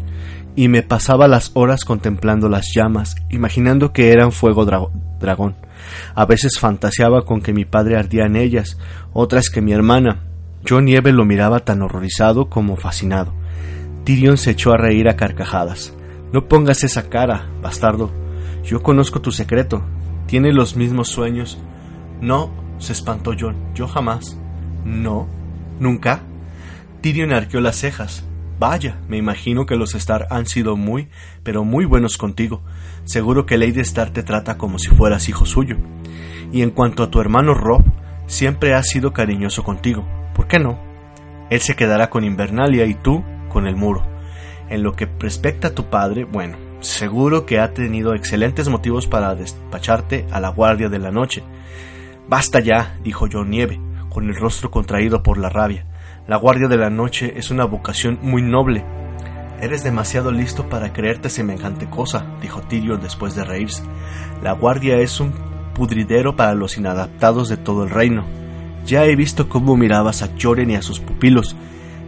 [0.55, 5.55] y me pasaba las horas contemplando las llamas, imaginando que eran fuego dragón.
[6.13, 8.77] A veces fantaseaba con que mi padre ardía en ellas,
[9.13, 10.19] otras que mi hermana.
[10.63, 13.33] Yo Nieve lo miraba tan horrorizado como fascinado.
[14.03, 15.93] Tyrion se echó a reír a carcajadas.
[16.33, 18.09] No pongas esa cara, bastardo.
[18.63, 19.83] Yo conozco tu secreto.
[20.27, 21.57] Tiene los mismos sueños.
[22.21, 23.55] No, se espantó John.
[23.75, 24.37] Yo jamás.
[24.85, 25.27] No.
[25.79, 26.21] ¿Nunca?
[27.01, 28.23] Tyrion arqueó las cejas.
[28.59, 31.09] Vaya, me imagino que los Stark han sido muy,
[31.43, 32.61] pero muy buenos contigo.
[33.05, 35.77] Seguro que Lady Stark te trata como si fueras hijo suyo.
[36.53, 37.83] Y en cuanto a tu hermano Rob,
[38.27, 40.07] siempre ha sido cariñoso contigo.
[40.35, 40.79] ¿Por qué no?
[41.49, 44.10] Él se quedará con Invernalia y tú con el muro.
[44.71, 49.35] En lo que respecta a tu padre, bueno, seguro que ha tenido excelentes motivos para
[49.35, 51.43] despacharte a la guardia de la noche.
[52.29, 55.85] Basta ya, dijo John Nieve, con el rostro contraído por la rabia.
[56.25, 58.85] La guardia de la noche es una vocación muy noble.
[59.59, 63.83] Eres demasiado listo para creerte semejante cosa, dijo Tyrion después de reírse.
[64.41, 65.33] La guardia es un
[65.75, 68.23] pudridero para los inadaptados de todo el reino.
[68.85, 71.57] Ya he visto cómo mirabas a Joren y a sus pupilos.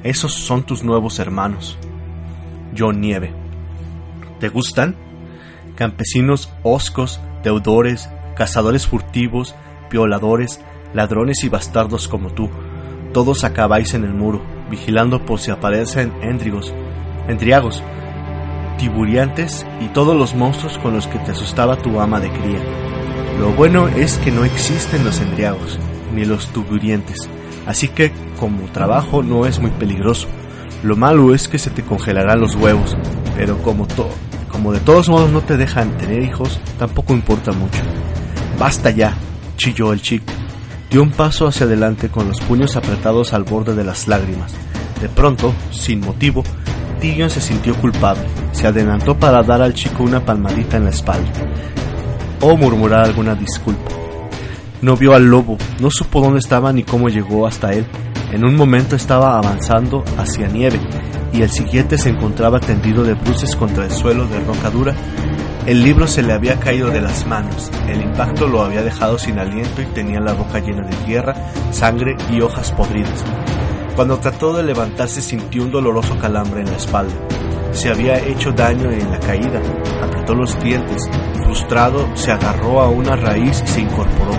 [0.03, 1.78] Esos son tus nuevos hermanos.
[2.78, 3.34] John Nieve.
[4.39, 4.95] ¿Te gustan?
[5.76, 9.55] Campesinos hoscos, deudores, cazadores furtivos,
[9.89, 10.61] violadores,
[10.93, 12.49] ladrones y bastardos como tú
[13.13, 16.74] todos acabáis en el muro, vigilando por si aparecen endrigos,
[17.28, 17.84] endriagos,
[18.80, 22.59] tiburiantes y todos los monstruos con los que te asustaba tu ama de cría.
[23.39, 25.78] Lo bueno es que no existen los endriagos,
[26.13, 27.30] ni los tiburientes,
[27.67, 30.28] así que como trabajo no es muy peligroso.
[30.84, 32.97] Lo malo es que se te congelarán los huevos,
[33.38, 33.88] pero como,
[34.51, 37.79] como de todos modos no te dejan tener hijos, tampoco importa mucho.
[38.59, 39.15] Basta ya,
[39.55, 40.25] chilló el chico.
[40.91, 44.53] Dio un paso hacia adelante con los puños apretados al borde de las lágrimas.
[45.01, 46.43] De pronto, sin motivo,
[46.99, 48.23] Tyrion se sintió culpable.
[48.51, 51.31] Se adelantó para dar al chico una palmadita en la espalda.
[52.41, 53.89] O murmurar alguna disculpa.
[54.81, 57.86] No vio al lobo, no supo dónde estaba ni cómo llegó hasta él.
[58.34, 60.79] En un momento estaba avanzando hacia nieve
[61.31, 64.95] y el siguiente se encontraba tendido de bruces contra el suelo de roca dura
[65.65, 69.39] el libro se le había caído de las manos, el impacto lo había dejado sin
[69.39, 71.36] aliento y tenía la boca llena de tierra,
[71.71, 73.23] sangre y hojas podridas.
[73.95, 77.13] Cuando trató de levantarse sintió un doloroso calambre en la espalda.
[77.71, 79.61] Se había hecho daño en la caída,
[80.01, 81.09] apretó los dientes,
[81.45, 84.34] frustrado se agarró a una raíz y se incorporó.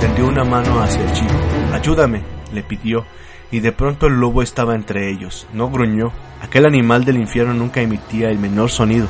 [0.00, 1.34] Tendió una mano hacia el chico.
[1.72, 2.22] Ayúdame,
[2.52, 3.06] le pidió,
[3.50, 5.46] y de pronto el lobo estaba entre ellos.
[5.52, 6.12] No gruñó.
[6.42, 9.08] Aquel animal del infierno nunca emitía el menor sonido.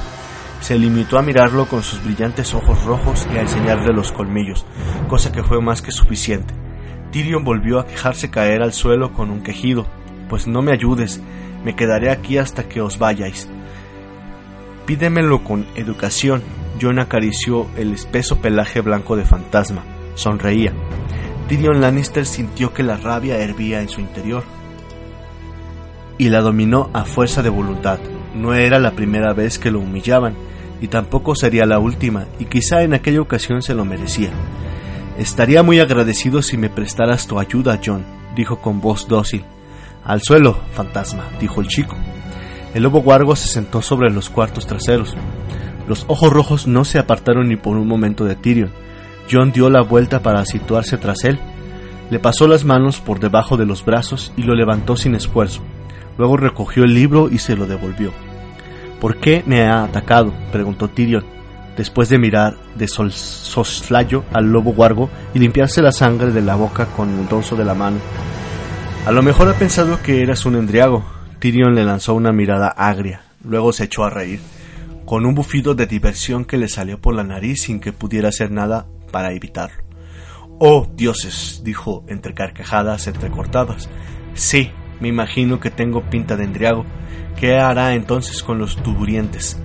[0.60, 4.66] Se limitó a mirarlo con sus brillantes ojos rojos y a enseñarle los colmillos,
[5.08, 6.54] cosa que fue más que suficiente.
[7.12, 9.86] Tyrion volvió a quejarse caer al suelo con un quejido.
[10.28, 11.22] Pues no me ayudes,
[11.64, 13.48] me quedaré aquí hasta que os vayáis.
[14.86, 16.42] Pídemelo con educación.
[16.80, 19.82] Jon acarició el espeso pelaje blanco de fantasma.
[20.14, 20.72] Sonreía.
[21.48, 24.44] Tyrion Lannister sintió que la rabia hervía en su interior.
[26.20, 28.00] y la dominó a fuerza de voluntad.
[28.34, 30.34] No era la primera vez que lo humillaban,
[30.80, 34.30] y tampoco sería la última, y quizá en aquella ocasión se lo merecía.
[35.16, 39.44] Estaría muy agradecido si me prestaras tu ayuda, John, dijo con voz dócil.
[40.04, 41.96] Al suelo, fantasma, dijo el chico.
[42.74, 45.16] El lobo guargo se sentó sobre los cuartos traseros.
[45.86, 48.72] Los ojos rojos no se apartaron ni por un momento de Tyrion.
[49.30, 51.38] John dio la vuelta para situarse tras él.
[52.10, 55.62] Le pasó las manos por debajo de los brazos y lo levantó sin esfuerzo.
[56.16, 58.12] Luego recogió el libro y se lo devolvió.
[59.00, 60.32] ¿Por qué me ha atacado?
[60.50, 61.24] preguntó Tyrion,
[61.76, 66.86] después de mirar de soslayo al lobo guargo y limpiarse la sangre de la boca
[66.86, 67.98] con el dorso de la mano.
[69.06, 71.04] A lo mejor ha pensado que eras un endriago.
[71.38, 74.40] Tyrion le lanzó una mirada agria, luego se echó a reír,
[75.04, 78.50] con un bufido de diversión que le salió por la nariz sin que pudiera hacer
[78.50, 79.82] nada para evitarlo.
[80.58, 83.88] Oh, dioses, dijo entre carcajadas entrecortadas.
[84.34, 86.84] Sí, me imagino que tengo pinta de endriago.
[87.38, 89.60] ¿Qué hará entonces con los tuburientes?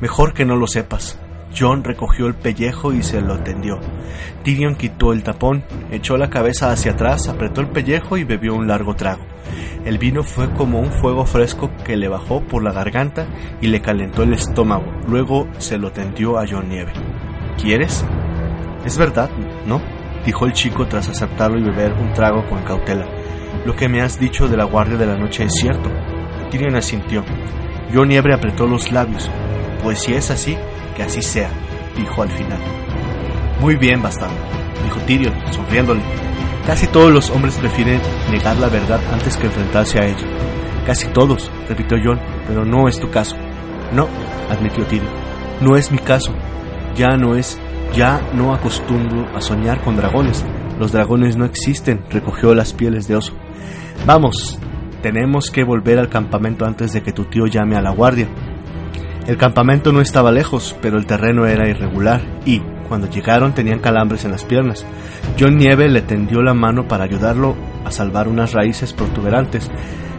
[0.00, 1.18] Mejor que no lo sepas.
[1.56, 3.78] John recogió el pellejo y se lo tendió.
[4.44, 8.68] Tyrion quitó el tapón, echó la cabeza hacia atrás, apretó el pellejo y bebió un
[8.68, 9.24] largo trago.
[9.84, 13.26] El vino fue como un fuego fresco que le bajó por la garganta
[13.60, 14.84] y le calentó el estómago.
[15.06, 16.92] Luego se lo tendió a John Nieve.
[17.60, 18.04] ¿Quieres?
[18.84, 19.30] Es verdad,
[19.66, 19.80] ¿no?
[20.24, 23.06] dijo el chico tras aceptarlo y beber un trago con cautela.
[23.64, 25.90] Lo que me has dicho de la guardia de la noche es cierto.
[26.50, 27.24] Tyrion asintió.
[27.92, 29.30] John Nieve apretó los labios.
[29.82, 30.56] Pues si es así,
[30.94, 31.50] que así sea,
[31.96, 32.58] dijo al final.
[33.60, 34.34] Muy bien, bastardo,
[34.84, 36.02] dijo Tyrion, sonriéndole.
[36.66, 38.00] Casi todos los hombres prefieren
[38.30, 40.26] negar la verdad antes que enfrentarse a ella.
[40.84, 43.34] Casi todos, repitió John, pero no es tu caso.
[43.92, 44.08] No,
[44.50, 45.10] admitió Tyrion,
[45.60, 46.34] no es mi caso.
[46.94, 47.58] Ya no es,
[47.94, 50.44] ya no acostumbro a soñar con dragones.
[50.78, 53.32] Los dragones no existen, recogió las pieles de oso.
[54.06, 54.58] Vamos,
[55.02, 58.28] tenemos que volver al campamento antes de que tu tío llame a la guardia.
[59.26, 64.24] El campamento no estaba lejos, pero el terreno era irregular y, cuando llegaron, tenían calambres
[64.24, 64.86] en las piernas.
[65.38, 69.70] John Nieve le tendió la mano para ayudarlo a salvar unas raíces protuberantes,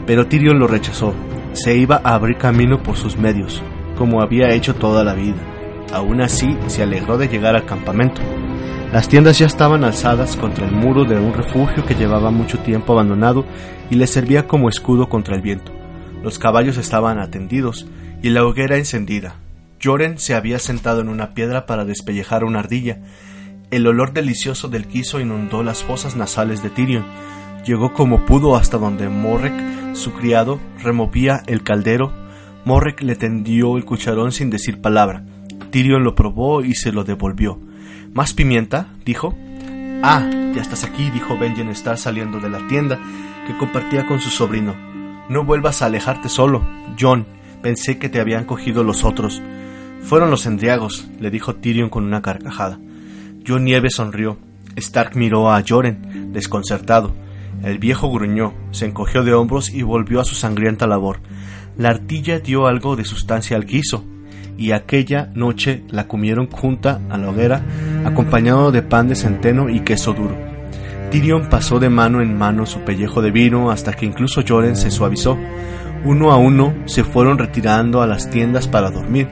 [0.05, 1.13] pero Tyrion lo rechazó.
[1.53, 3.63] Se iba a abrir camino por sus medios,
[3.97, 5.58] como había hecho toda la vida.
[5.91, 8.21] Aún así, se alegró de llegar al campamento.
[8.91, 12.93] Las tiendas ya estaban alzadas contra el muro de un refugio que llevaba mucho tiempo
[12.93, 13.45] abandonado
[13.89, 15.71] y le servía como escudo contra el viento.
[16.23, 17.87] Los caballos estaban atendidos
[18.23, 19.35] y la hoguera encendida.
[19.81, 22.99] Joren se había sentado en una piedra para despellejar una ardilla.
[23.71, 27.05] El olor delicioso del quiso inundó las fosas nasales de Tyrion.
[27.65, 29.53] Llegó como pudo hasta donde Morrek,
[29.93, 32.11] su criado, removía el caldero.
[32.65, 35.23] Morrek le tendió el cucharón sin decir palabra.
[35.69, 37.59] Tyrion lo probó y se lo devolvió.
[38.13, 38.87] ¿Más pimienta?
[39.05, 39.37] dijo.
[40.01, 42.99] Ah, ya estás aquí, dijo Benjen Star saliendo de la tienda
[43.45, 44.75] que compartía con su sobrino.
[45.29, 46.65] No vuelvas a alejarte solo,
[46.99, 47.25] John.
[47.61, 49.41] Pensé que te habían cogido los otros.
[50.01, 52.79] Fueron los endriagos, le dijo Tyrion con una carcajada.
[53.45, 54.37] John Nieve sonrió.
[54.75, 57.13] Stark miró a Joren, desconcertado.
[57.63, 61.19] El viejo gruñó, se encogió de hombros y volvió a su sangrienta labor.
[61.77, 64.05] La artilla dio algo de sustancia al guiso,
[64.59, 67.63] y aquella noche la comieron junta a la hoguera,
[68.03, 70.35] acompañado de pan de centeno y queso duro.
[71.09, 74.91] Tyrion pasó de mano en mano su pellejo de vino hasta que incluso Joren se
[74.91, 75.37] suavizó.
[76.03, 79.29] Uno a uno se fueron retirando a las tiendas para dormir,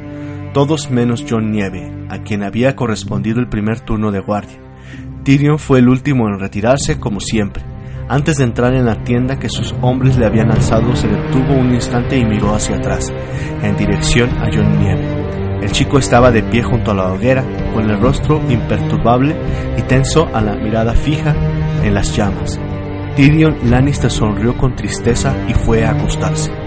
[0.54, 4.58] todos menos John Nieve, a quien había correspondido el primer turno de guardia.
[5.24, 7.64] Tyrion fue el último en retirarse, como siempre.
[8.10, 11.74] Antes de entrar en la tienda que sus hombres le habían alzado, se detuvo un
[11.74, 13.12] instante y miró hacia atrás,
[13.62, 15.17] en dirección a John Nieve.
[15.68, 17.44] El chico estaba de pie junto a la hoguera,
[17.74, 19.36] con el rostro imperturbable
[19.78, 21.36] y tenso a la mirada fija
[21.84, 22.58] en las llamas.
[23.18, 26.67] Tyrion Lannister sonrió con tristeza y fue a acostarse.